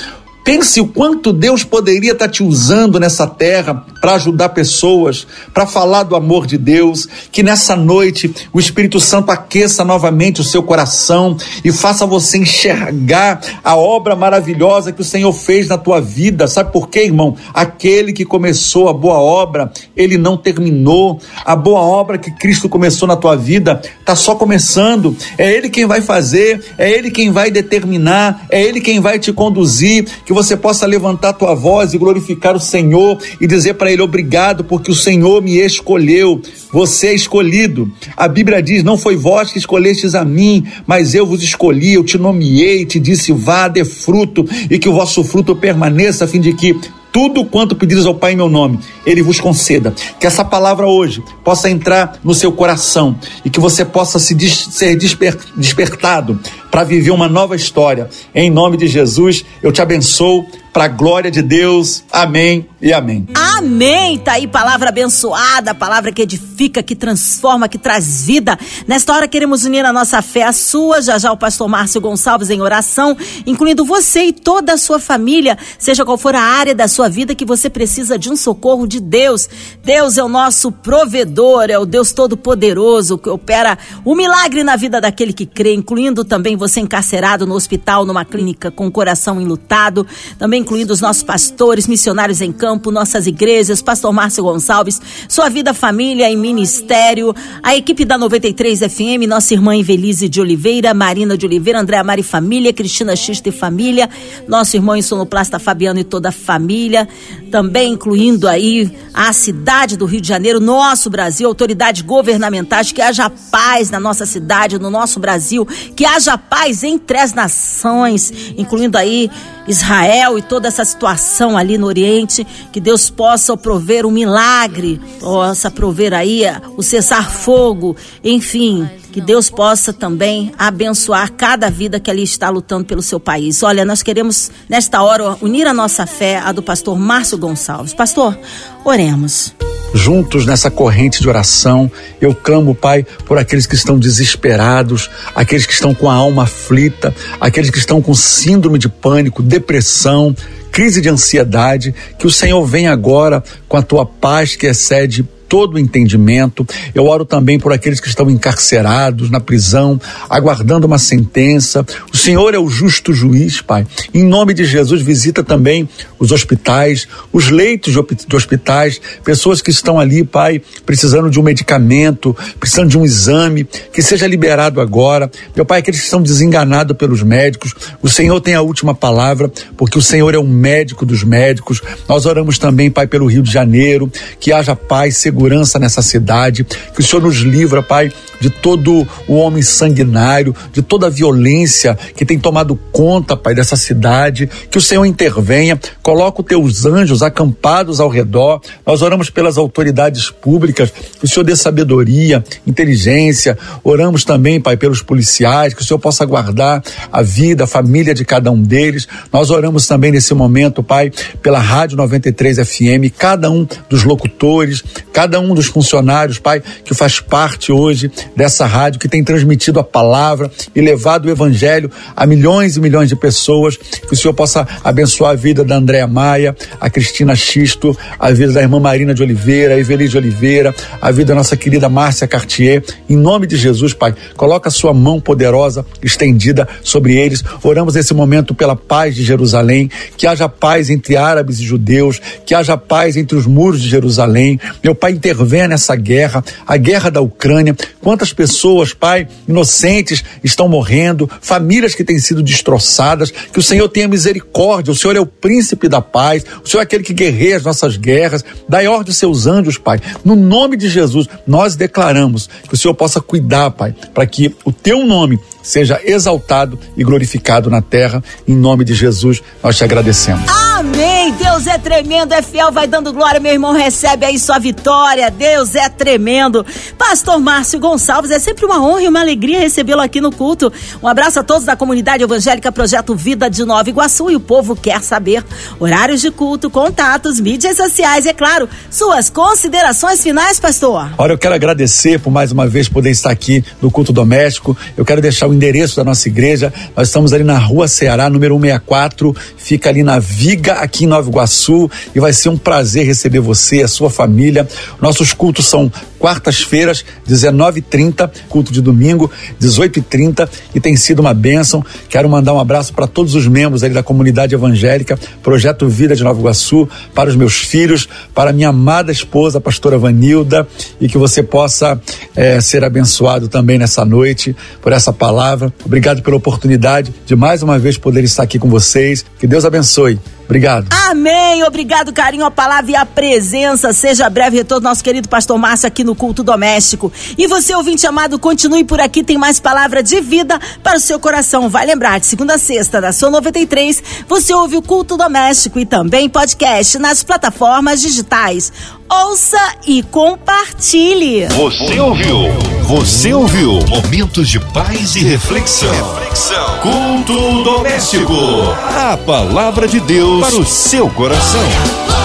Pense 0.50 0.82
o 0.82 0.88
quanto 0.88 1.32
Deus 1.32 1.64
poderia 1.64 2.14
estar 2.14 2.26
tá 2.26 2.32
te 2.32 2.42
usando 2.42 3.00
nessa 3.00 3.28
terra 3.28 3.86
para 4.02 4.16
ajudar 4.16 4.50
pessoas, 4.50 5.28
para 5.54 5.68
falar 5.68 6.02
do 6.02 6.16
amor 6.16 6.48
de 6.48 6.58
Deus. 6.58 7.08
Que 7.32 7.44
nessa 7.44 7.76
noite 7.76 8.34
o 8.52 8.60
Espírito 8.60 9.00
Santo 9.00 9.30
aqueça 9.30 9.86
novamente 9.86 10.42
o 10.42 10.44
seu 10.44 10.64
coração 10.64 11.38
e 11.64 11.72
faça 11.72 12.04
você 12.04 12.40
enxergar 12.40 13.42
a 13.64 13.76
obra 13.76 14.16
maravilhosa 14.16 14.92
que 14.92 15.02
o 15.02 15.06
Senhor 15.06 15.32
fez 15.34 15.68
na 15.68 15.78
tua 15.78 16.02
vida. 16.02 16.48
Sabe 16.48 16.72
por 16.74 16.90
quê, 16.90 17.04
irmão? 17.04 17.38
Aquele 17.54 18.12
que 18.12 18.26
começou 18.26 18.90
a 18.90 18.94
boa 18.94 19.20
obra, 19.20 19.72
ele 19.96 20.18
não 20.18 20.36
terminou. 20.36 21.22
A 21.46 21.56
boa 21.56 21.82
obra 21.82 22.18
que 22.18 22.32
Cristo 22.32 22.68
começou 22.68 23.08
na 23.08 23.16
tua 23.16 23.36
vida 23.36 23.84
está 24.00 24.16
só 24.16 24.34
começando. 24.34 25.16
É 25.38 25.52
Ele 25.52 25.70
quem 25.70 25.86
vai 25.86 26.02
fazer, 26.02 26.74
é 26.76 26.90
Ele 26.90 27.12
quem 27.12 27.32
vai 27.32 27.52
determinar, 27.52 28.48
é 28.50 28.60
Ele 28.64 28.82
quem 28.82 29.00
vai 29.00 29.20
te 29.20 29.32
conduzir 29.32 30.08
que 30.26 30.39
você 30.44 30.56
possa 30.56 30.86
levantar 30.86 31.34
tua 31.34 31.54
voz 31.54 31.94
e 31.94 31.98
glorificar 31.98 32.56
o 32.56 32.60
Senhor 32.60 33.18
e 33.42 33.46
dizer 33.46 33.74
para 33.74 33.92
Ele 33.92 34.02
obrigado, 34.02 34.64
porque 34.64 34.90
o 34.90 34.96
Senhor 34.96 35.42
me 35.42 35.58
escolheu, 35.58 36.42
você 36.72 37.08
é 37.08 37.14
escolhido. 37.14 37.92
A 38.16 38.28
Bíblia 38.28 38.62
diz: 38.62 38.82
Não 38.82 38.98
foi 38.98 39.18
vós 39.18 39.52
que 39.52 39.60
escolhestes 39.60 40.16
a 40.16 40.24
mim, 40.24 40.66
mas 40.88 41.14
eu 41.14 41.26
vos 41.26 41.44
escolhi, 41.44 41.96
eu 41.96 42.04
te 42.06 42.18
nomeei, 42.18 42.86
te 42.86 43.00
disse, 43.00 43.34
vá, 43.34 43.68
dê 43.68 43.84
fruto 43.84 44.46
e 44.70 44.80
que 44.80 44.88
o 44.88 44.94
vosso 44.94 45.24
fruto 45.24 45.56
permaneça, 45.56 46.24
a 46.24 46.28
fim 46.28 46.40
de 46.40 46.54
que 46.54 46.74
tudo 47.12 47.44
quanto 47.44 47.76
pedires 47.76 48.06
ao 48.06 48.16
Pai 48.16 48.34
em 48.34 48.36
meu 48.36 48.50
nome, 48.50 48.80
Ele 49.06 49.22
vos 49.22 49.40
conceda. 49.40 49.94
Que 50.20 50.28
essa 50.28 50.46
palavra 50.46 50.88
hoje 50.88 51.24
possa 51.44 51.70
entrar 51.70 52.20
no 52.24 52.34
seu 52.34 52.52
coração 52.52 53.18
e 53.44 53.50
que 53.50 53.60
você 53.60 53.84
possa 53.84 54.20
se 54.20 54.36
des 54.36 54.70
ser 54.72 54.96
desper 54.96 55.38
despertado 55.58 56.40
para 56.72 56.84
viver 56.84 57.12
uma 57.12 57.28
nova 57.28 57.56
história. 57.56 58.10
Em 58.34 58.50
nome 58.50 58.78
de 58.78 58.88
Jesus, 58.88 59.44
eu 59.62 59.72
te 59.72 59.82
abençoo 59.82 60.46
para 60.74 60.86
a 60.86 60.88
glória 60.88 61.32
de 61.32 61.42
Deus. 61.42 62.04
Amém 62.12 62.68
e 62.82 62.94
amém. 62.94 63.28
Amém. 63.34 64.18
Tá 64.20 64.34
aí 64.34 64.48
palavra 64.48 64.90
abençoada, 64.90 65.74
palavra 65.74 66.12
que 66.12 66.22
edifica, 66.22 66.82
que 66.82 66.96
transforma, 66.96 67.68
que 67.68 67.78
traz 67.78 68.26
vida. 68.26 68.58
Nesta 68.88 69.14
hora 69.14 69.28
queremos 69.28 69.66
unir 69.66 69.84
a 69.84 69.92
nossa 69.92 70.22
fé 70.22 70.44
à 70.44 70.54
sua. 70.54 71.02
Já 71.02 71.18
já 71.18 71.32
o 71.32 71.38
pastor 71.38 71.68
Márcio 71.68 72.00
Gonçalves 72.00 72.50
em 72.50 72.62
oração, 72.62 73.18
incluindo 73.46 73.84
você 73.84 74.26
e 74.26 74.34
toda 74.34 74.74
a 74.74 74.78
sua 74.78 75.00
família, 75.00 75.58
seja 75.78 76.06
qual 76.06 76.18
for 76.18 76.36
a 76.36 76.42
área 76.42 76.76
da 76.76 76.88
sua 76.88 77.10
vida 77.10 77.36
que 77.36 77.46
você 77.46 77.70
precisa 77.70 78.18
de 78.18 78.30
um 78.30 78.36
socorro 78.36 78.88
de 78.88 79.00
Deus. 79.00 79.50
Deus 79.84 80.18
é 80.18 80.24
o 80.24 80.30
nosso 80.30 80.72
provedor, 80.72 81.70
é 81.70 81.78
o 81.78 81.86
Deus 81.86 82.14
todo-poderoso 82.14 83.18
que 83.18 83.30
opera 83.30 83.78
o 84.06 84.16
milagre 84.16 84.64
na 84.64 84.76
vida 84.76 85.02
daquele 85.02 85.34
que 85.34 85.46
crê, 85.46 85.74
incluindo 85.74 86.24
também 86.24 86.56
você 86.60 86.80
encarcerado 86.82 87.48
no 87.48 87.56
hospital, 87.56 88.06
numa 88.06 88.24
clínica 88.24 88.70
com 88.70 88.86
o 88.86 88.92
coração 88.92 89.42
enlutado, 89.42 90.06
também 90.38 90.62
incluindo 90.62 90.94
os 90.94 91.02
nossos 91.02 91.24
pastores, 91.24 91.88
missionários 91.88 92.42
em 92.42 92.52
campo, 92.52 92.92
nossas 92.92 93.26
igrejas, 93.26 93.82
pastor 93.82 94.12
Márcio 94.14 94.44
Gonçalves, 94.44 95.02
sua 95.28 95.50
vida, 95.50 95.74
família 95.74 96.30
e 96.30 96.36
ministério, 96.36 97.34
a 97.64 97.76
equipe 97.76 98.06
da 98.06 98.18
93 98.18 98.80
FM, 98.80 99.28
nossa 99.28 99.54
irmã 99.54 99.76
Invelise 99.76 100.28
de 100.28 100.42
Oliveira, 100.42 100.94
Marina 100.94 101.38
de 101.38 101.46
Oliveira, 101.46 101.80
Andréa 101.80 102.04
Mari 102.04 102.24
Família, 102.24 102.74
Cristina 102.74 103.16
Xista 103.16 103.50
e 103.50 103.52
Família, 103.52 104.10
nosso 104.48 104.76
irmão 104.76 104.96
insonoplasta 104.96 105.58
Fabiano 105.58 106.00
e 106.00 106.04
toda 106.04 106.30
a 106.30 106.32
família, 106.32 107.08
também 107.50 107.94
incluindo 107.94 108.48
aí 108.48 108.92
a 109.14 109.32
cidade 109.32 109.98
do 109.98 110.06
Rio 110.06 110.22
de 110.22 110.28
Janeiro, 110.28 110.60
nosso 110.60 111.10
Brasil, 111.10 111.48
autoridades 111.48 112.02
governamentais, 112.02 112.92
que 112.92 113.02
haja 113.02 113.30
paz 113.30 113.90
na 113.90 114.00
nossa 114.00 114.26
cidade, 114.26 114.80
no 114.80 114.90
nosso 114.90 115.20
Brasil, 115.20 115.66
que 115.96 116.06
haja 116.06 116.38
paz 116.50 116.84
entre 116.84 117.18
as 117.18 117.34
nações, 117.34 118.34
incluindo 118.58 118.98
aí 118.98 119.30
Israel 119.68 120.38
e 120.38 120.42
toda 120.42 120.68
essa 120.68 120.84
situação 120.84 121.58
ali 121.58 121.78
no 121.78 121.86
Oriente, 121.86 122.46
que 122.72 122.80
Deus 122.80 123.10
possa 123.10 123.56
prover 123.56 124.06
um 124.06 124.12
milagre, 124.12 125.00
possa 125.20 125.70
prover 125.70 126.14
aí 126.14 126.44
o 126.76 126.82
cessar 126.82 127.30
fogo, 127.32 127.96
enfim, 128.24 128.90
que 129.12 129.22
Deus 129.22 129.50
possa 129.50 129.94
também 129.94 130.52
abençoar 130.58 131.32
cada 131.34 131.70
vida 131.70 132.00
que 132.00 132.10
ali 132.10 132.24
está 132.24 132.50
lutando 132.50 132.86
pelo 132.86 133.02
seu 133.02 133.20
país. 133.20 133.62
Olha, 133.64 133.86
nós 133.86 134.02
queremos 134.02 134.52
nesta 134.68 135.02
hora 135.02 135.38
unir 135.42 135.68
a 135.68 135.74
nossa 135.74 136.06
fé 136.06 136.40
à 136.40 136.52
do 136.52 136.64
pastor 136.64 136.98
Márcio 136.98 137.38
Gonçalves. 137.38 137.94
Pastor, 137.94 138.38
oremos 138.84 139.54
juntos 139.94 140.46
nessa 140.46 140.70
corrente 140.70 141.22
de 141.22 141.30
oração. 141.30 141.92
Eu 142.22 142.34
clamo, 142.34 142.76
Pai, 142.76 143.06
por 143.26 143.38
aqueles 143.38 143.66
que 143.66 143.76
estão 143.76 143.98
desesperados, 143.98 145.10
aqueles 145.36 145.66
que 145.66 145.74
estão 145.74 145.94
com 145.94 146.10
a 146.10 146.14
alma 146.14 146.44
aflita, 146.44 147.14
aqueles 147.40 147.70
que 147.70 147.78
estão 147.78 148.02
com 148.02 148.14
síndrome 148.14 148.78
de 148.78 148.90
pânico, 148.90 149.42
depressão, 149.42 150.36
crise 150.72 151.02
de 151.02 151.10
ansiedade. 151.10 151.94
Que 152.18 152.28
o 152.28 152.32
Senhor 152.32 152.64
venha 152.66 152.92
agora 152.92 153.44
com 153.68 153.78
a 153.78 153.82
tua 153.82 154.06
paz 154.06 154.56
que 154.56 154.68
excede 154.68 155.28
todo 155.50 155.74
o 155.74 155.80
entendimento. 155.80 156.66
Eu 156.94 157.08
oro 157.08 157.26
também 157.26 157.60
por 157.60 157.74
aqueles 157.74 158.00
que 158.00 158.08
estão 158.08 158.30
encarcerados 158.30 159.32
na 159.32 159.40
prisão, 159.40 160.00
aguardando 160.30 160.86
uma 160.86 161.00
sentença. 161.00 161.84
O 162.14 162.16
Senhor 162.16 162.54
é 162.54 162.60
o 162.60 162.70
justo 162.70 163.12
juiz, 163.12 163.60
Pai. 163.60 163.86
Em 164.14 164.24
nome 164.24 164.54
de 164.54 164.64
Jesus, 164.64 165.02
visita 165.02 165.44
também 165.44 165.90
os 166.20 166.32
hospitais, 166.32 167.08
os 167.34 167.50
leitos 167.50 167.94
de 167.94 168.36
hospitais, 168.36 169.02
pessoas 169.24 169.62
que 169.62 169.72
estão 169.72 170.00
ali, 170.00 170.24
Pai, 170.24 170.62
precisando 170.86 171.30
de 171.30 171.40
um 171.40 171.44
medicamento, 171.44 172.38
precisando 172.60 172.90
de 172.90 172.98
um 172.98 173.04
exame, 173.04 173.64
que 173.64 174.04
seja 174.04 174.28
liberado 174.28 174.80
agora. 174.80 175.32
Meu 175.56 175.66
Pai, 175.66 175.80
aqueles 175.80 176.00
que 176.00 176.06
estão 176.06 176.22
desenganados 176.22 176.96
pelos 176.96 177.24
médicos, 177.24 177.74
o 178.04 178.08
Senhor 178.08 178.40
tem 178.40 178.54
a 178.54 178.62
última 178.62 178.94
palavra, 178.94 179.52
porque 179.76 179.98
o 179.98 180.02
Senhor 180.02 180.36
é 180.36 180.38
o 180.38 180.48
médico 180.48 181.06
dos 181.06 181.24
médicos. 181.24 181.82
Nós 182.08 182.28
oramos 182.28 182.60
também, 182.60 182.92
Pai, 182.92 183.08
pelo 183.08 183.26
Rio 183.26 183.42
de 183.42 183.52
Janeiro, 183.52 184.12
que 184.40 184.54
haja 184.54 184.76
paz, 184.76 185.18
segurança 185.18 185.39
nessa 185.80 186.02
cidade, 186.02 186.64
que 186.64 187.00
o 187.00 187.04
Senhor 187.04 187.22
nos 187.22 187.38
livra, 187.38 187.82
Pai, 187.82 188.12
de 188.40 188.50
todo 188.50 189.08
o 189.28 189.36
homem 189.36 189.62
sanguinário, 189.62 190.56
de 190.72 190.82
toda 190.82 191.08
a 191.08 191.10
violência 191.10 191.98
que 192.16 192.26
tem 192.26 192.40
tomado 192.40 192.76
conta, 192.92 193.36
Pai, 193.36 193.54
dessa 193.54 193.76
cidade, 193.76 194.50
que 194.70 194.78
o 194.78 194.82
Senhor 194.82 195.06
intervenha, 195.06 195.80
coloca 196.02 196.42
os 196.42 196.48
teus 196.48 196.86
anjos 196.86 197.22
acampados 197.22 198.00
ao 198.00 198.10
redor. 198.10 198.62
Nós 198.86 199.02
oramos 199.02 199.30
pelas 199.30 199.58
autoridades 199.58 200.30
públicas, 200.30 200.92
que 200.92 201.26
o 201.26 201.28
Senhor 201.28 201.44
dê 201.44 201.56
sabedoria, 201.56 202.44
inteligência. 202.66 203.58
Oramos 203.84 204.24
também, 204.24 204.60
Pai, 204.60 204.78
pelos 204.78 205.02
policiais, 205.02 205.74
que 205.74 205.82
o 205.82 205.86
Senhor 205.86 206.00
possa 206.00 206.26
guardar 206.26 206.82
a 207.12 207.22
vida, 207.22 207.66
a 207.66 207.68
família 207.68 208.14
de 208.14 208.24
cada 208.24 208.52
um 208.52 208.62
deles. 208.62 209.08
Nós 209.32 209.50
oramos 209.50 209.86
também 209.86 210.12
nesse 210.12 210.34
momento, 210.34 210.82
Pai, 210.82 211.12
pela 211.42 211.60
Rádio 211.60 211.98
93 211.98 212.58
FM, 212.58 213.14
cada 213.18 213.52
um 213.52 213.68
dos 213.90 214.04
locutores, 214.04 214.84
cada 215.12 215.29
um 215.38 215.54
dos 215.54 215.68
funcionários, 215.68 216.40
Pai, 216.40 216.64
que 216.84 216.94
faz 216.94 217.20
parte 217.20 217.72
hoje 217.72 218.10
dessa 218.36 218.66
rádio, 218.66 219.00
que 219.00 219.08
tem 219.08 219.24
transmitido 219.24 219.80
a 219.80 219.84
palavra 219.84 220.50
e 220.76 220.82
levado 220.82 221.26
o 221.26 221.30
evangelho 221.30 221.92
a 222.16 222.26
milhões 222.26 222.78
e 222.78 222.80
milhões 222.80 223.10
de 223.10 223.16
pessoas. 223.16 223.78
Que 223.78 224.14
o 224.14 224.16
Senhor 224.16 224.34
possa 224.34 224.68
abençoar 224.84 225.32
a 225.32 225.36
vida 225.36 225.64
da 225.64 225.76
Andréa 225.76 226.08
Maia, 226.08 226.56
a 226.80 226.90
Cristina 226.90 227.36
Xisto, 227.36 227.96
a 228.18 228.32
vida 228.32 228.54
da 228.54 228.62
irmã 228.62 228.80
Marina 228.80 229.14
de 229.14 229.22
Oliveira, 229.22 229.76
a 229.76 229.80
Evelise 229.80 230.12
de 230.12 230.18
Oliveira, 230.18 230.74
a 231.02 231.12
vida 231.12 231.30
da 231.30 231.36
nossa 231.36 231.56
querida 231.58 231.90
Márcia 231.90 232.28
Cartier. 232.28 232.84
Em 233.10 233.16
nome 233.16 233.46
de 233.46 233.58
Jesus, 233.58 233.94
Pai, 233.94 234.16
coloca 234.36 234.70
a 234.70 234.72
sua 234.72 234.94
mão 234.94 235.20
poderosa 235.20 235.86
estendida 236.02 236.68
sobre 236.82 237.16
eles. 237.16 237.44
Oramos 237.62 237.96
nesse 237.96 238.14
momento 238.14 238.54
pela 238.54 238.76
paz 238.76 239.16
de 239.16 239.24
Jerusalém, 239.24 239.90
que 240.18 240.26
haja 240.26 240.48
paz 240.48 240.90
entre 240.90 241.18
árabes 241.18 241.60
e 241.60 241.64
judeus, 241.64 242.22
que 242.46 242.56
haja 242.56 242.78
paz 242.78 243.18
entre 243.18 243.38
os 243.38 243.46
muros 243.46 243.82
de 243.82 243.90
Jerusalém. 243.90 244.60
Meu 244.84 244.96
Pai, 244.96 245.14
intervenha 245.20 245.68
nessa 245.68 245.96
guerra, 245.96 246.44
a 246.66 246.78
guerra 246.78 247.12
da 247.12 247.22
Ucrânia. 247.22 247.76
Quantas 248.02 248.34
pessoas, 248.34 248.94
Pai, 248.94 249.28
inocentes 249.48 250.24
estão 250.44 250.68
morrendo, 250.68 251.30
famílias 251.42 251.94
que 251.94 252.04
têm 252.04 252.18
sido 252.18 252.42
destroçadas. 252.42 253.32
Que 253.32 253.60
o 253.60 253.64
Senhor 253.64 253.88
tenha 253.90 254.08
misericórdia. 254.08 254.92
O 254.92 254.96
Senhor 254.96 255.16
é 255.16 255.20
o 255.20 255.26
príncipe 255.26 255.88
da 255.88 256.02
paz. 256.02 256.44
O 256.64 256.68
Senhor 256.68 256.82
é 256.82 256.84
aquele 256.84 257.04
que 257.04 257.14
guerreia 257.14 257.58
as 257.58 257.64
nossas 257.64 257.98
guerras. 257.98 258.44
Dai 258.68 258.88
ordem 258.88 259.12
aos 259.12 259.18
seus 259.18 259.46
anjos, 259.46 259.78
Pai. 259.78 260.00
No 260.24 260.36
nome 260.36 260.78
de 260.78 260.90
Jesus, 260.90 261.28
nós 261.46 261.76
declaramos 261.76 262.50
que 262.68 262.74
o 262.74 262.78
Senhor 262.78 262.94
possa 262.94 263.20
cuidar, 263.20 263.72
Pai, 263.72 263.94
para 264.14 264.26
que 264.26 264.56
o 264.64 264.72
teu 264.72 265.06
nome 265.06 265.38
seja 265.62 266.00
exaltado 266.04 266.80
e 266.96 267.04
glorificado 267.04 267.70
na 267.70 267.82
terra. 267.82 268.24
Em 268.48 268.56
nome 268.56 268.84
de 268.86 268.94
Jesus, 268.94 269.42
nós 269.62 269.78
te 269.78 269.84
agradecemos. 269.84 270.69
Amém. 270.80 271.34
Deus 271.34 271.68
é 271.68 271.78
tremendo, 271.78 272.32
é 272.32 272.42
fiel, 272.42 272.72
vai 272.72 272.88
dando 272.88 273.12
glória, 273.12 273.38
meu 273.38 273.52
irmão. 273.52 273.74
Recebe 273.74 274.26
aí 274.26 274.40
sua 274.40 274.58
vitória. 274.60 275.30
Deus 275.30 275.76
é 275.76 275.90
tremendo. 275.90 276.66
Pastor 276.98 277.38
Márcio 277.38 277.78
Gonçalves, 277.80 278.32
é 278.32 278.40
sempre 278.40 278.66
uma 278.66 278.82
honra 278.82 279.02
e 279.02 279.08
uma 279.10 279.20
alegria 279.20 279.60
recebê-lo 279.60 280.00
aqui 280.00 280.22
no 280.22 280.32
culto. 280.32 280.72
Um 281.04 281.08
abraço 281.08 281.38
a 281.38 281.44
todos 281.44 281.66
da 281.66 281.76
comunidade 281.76 282.24
evangélica 282.24 282.72
Projeto 282.72 283.14
Vida 283.14 283.50
de 283.50 283.66
Nova 283.66 283.90
Iguaçu 283.90 284.32
e 284.32 284.38
o 284.38 284.40
povo 284.40 284.74
quer 284.74 285.02
saber 285.02 285.44
horários 285.82 286.22
de 286.22 286.32
culto, 286.32 286.70
contatos, 286.70 287.42
mídias 287.42 287.76
sociais 287.76 288.26
e, 288.26 288.30
é 288.30 288.34
claro, 288.34 288.70
suas 288.90 289.30
considerações 289.30 290.24
finais, 290.24 290.62
pastor. 290.62 291.12
Olha, 291.18 291.34
eu 291.34 291.38
quero 291.38 291.56
agradecer 291.56 292.22
por 292.22 292.32
mais 292.32 292.54
uma 292.54 292.66
vez 292.68 292.88
poder 292.88 293.10
estar 293.10 293.32
aqui 293.32 293.66
no 293.82 293.92
culto 293.92 294.14
doméstico. 294.14 294.78
Eu 294.96 295.04
quero 295.04 295.20
deixar 295.20 295.48
o 295.48 295.54
endereço 295.54 295.98
da 295.98 296.06
nossa 296.06 296.30
igreja. 296.30 296.74
Nós 296.96 297.10
estamos 297.10 297.34
ali 297.34 297.44
na 297.44 297.58
Rua 297.58 297.90
Ceará, 297.90 298.30
número 298.30 298.56
164, 298.56 299.36
fica 299.58 299.90
ali 299.90 300.04
na 300.04 300.20
Viga, 300.20 300.69
aqui 300.74 301.06
em 301.06 301.08
Nova 301.08 301.30
Iguaçu, 301.30 301.90
e 302.14 302.20
vai 302.20 302.34
ser 302.34 302.50
um 302.50 302.58
prazer 302.58 303.06
receber 303.06 303.40
você, 303.40 303.82
a 303.82 303.88
sua 303.88 304.10
família. 304.10 304.68
Nossos 305.02 305.34
cultos 305.34 305.66
são 305.66 305.92
quartas-feiras, 306.20 307.04
19h30, 307.28 308.30
culto 308.50 308.72
de 308.72 308.82
domingo, 308.82 309.32
18h30, 309.60 310.48
e 310.76 310.80
tem 310.80 310.96
sido 310.96 311.20
uma 311.20 311.34
bênção. 311.34 311.84
Quero 312.10 312.30
mandar 312.30 312.54
um 312.54 312.60
abraço 312.60 312.94
para 312.94 313.08
todos 313.08 313.34
os 313.34 313.48
membros 313.48 313.82
da 313.82 314.04
comunidade 314.04 314.54
evangélica, 314.54 315.18
Projeto 315.42 315.88
Vida 315.88 316.16
de 316.16 316.24
Nova 316.24 316.40
Iguaçu, 316.40 316.88
para 317.16 317.30
os 317.30 317.36
meus 317.36 317.56
filhos, 317.56 318.08
para 318.36 318.54
minha 318.54 318.70
amada 318.70 319.12
esposa, 319.12 319.58
a 319.58 319.62
pastora 319.62 319.98
Vanilda, 319.98 320.68
e 321.00 321.08
que 321.08 321.18
você 321.18 321.42
possa 321.42 322.00
é, 322.36 322.60
ser 322.60 322.84
abençoado 322.84 323.48
também 323.48 323.78
nessa 323.78 324.04
noite 324.04 324.56
por 324.82 324.92
essa 324.92 325.14
palavra. 325.14 325.74
Obrigado 325.86 326.22
pela 326.22 326.36
oportunidade 326.36 327.14
de 327.26 327.36
mais 327.36 327.64
uma 327.64 327.80
vez 327.80 327.98
poder 327.98 328.24
estar 328.24 328.44
aqui 328.44 328.60
com 328.60 328.70
vocês. 328.70 329.26
Que 329.40 329.48
Deus 329.48 329.66
abençoe. 329.66 330.20
Obrigado. 330.50 330.88
Amém. 331.08 331.64
Obrigado, 331.64 332.12
carinho, 332.12 332.44
a 332.44 332.50
palavra 332.50 332.90
e 332.90 332.96
a 332.96 333.06
presença. 333.06 333.94
Seja 333.94 334.28
breve 334.32 334.58
retorno 334.58 334.90
nosso 334.90 335.04
querido 335.04 335.30
pastor 335.30 335.56
Márcio 335.60 335.88
aqui 335.88 336.04
no 336.10 336.16
culto 336.16 336.44
doméstico. 336.44 337.12
E 337.38 337.46
você, 337.46 337.76
ouvinte 337.76 338.08
amado, 338.08 338.40
continue 338.40 338.84
por 338.84 339.00
aqui, 339.00 339.24
tem 339.24 339.38
mais 339.38 339.60
palavra 339.60 340.02
de 340.02 340.20
vida 340.20 340.60
para 340.82 340.98
o 340.98 341.00
seu 341.00 341.20
coração. 341.20 341.70
Vai 341.70 341.86
lembrar, 341.86 342.20
de 342.20 342.26
segunda 342.26 342.56
a 342.56 342.58
sexta, 342.58 343.00
da 343.00 343.14
sua 343.14 343.30
93, 343.30 344.02
você 344.28 344.54
ouve 344.54 344.76
o 344.76 344.82
culto 344.82 345.16
doméstico 345.16 345.80
e 345.80 345.86
também 345.86 346.28
podcast 346.28 346.98
nas 346.98 347.24
plataformas 347.24 348.02
digitais. 348.02 348.74
Ouça 349.08 349.76
e 349.88 350.02
compartilhe. 350.04 351.48
Você 351.48 352.00
ouviu? 352.00 352.38
Você 352.84 353.34
ouviu? 353.34 353.80
Momentos 353.88 354.48
de 354.48 354.60
paz 354.60 355.16
e 355.16 355.20
reflexão. 355.20 355.92
Reflexão. 355.92 356.80
Culto 356.80 357.64
doméstico. 357.64 358.34
A 358.34 359.18
palavra 359.18 359.88
de 359.88 360.00
Deus 360.00 360.48
para 360.48 360.60
o 360.60 360.66
seu 360.66 361.10
coração. 361.10 362.19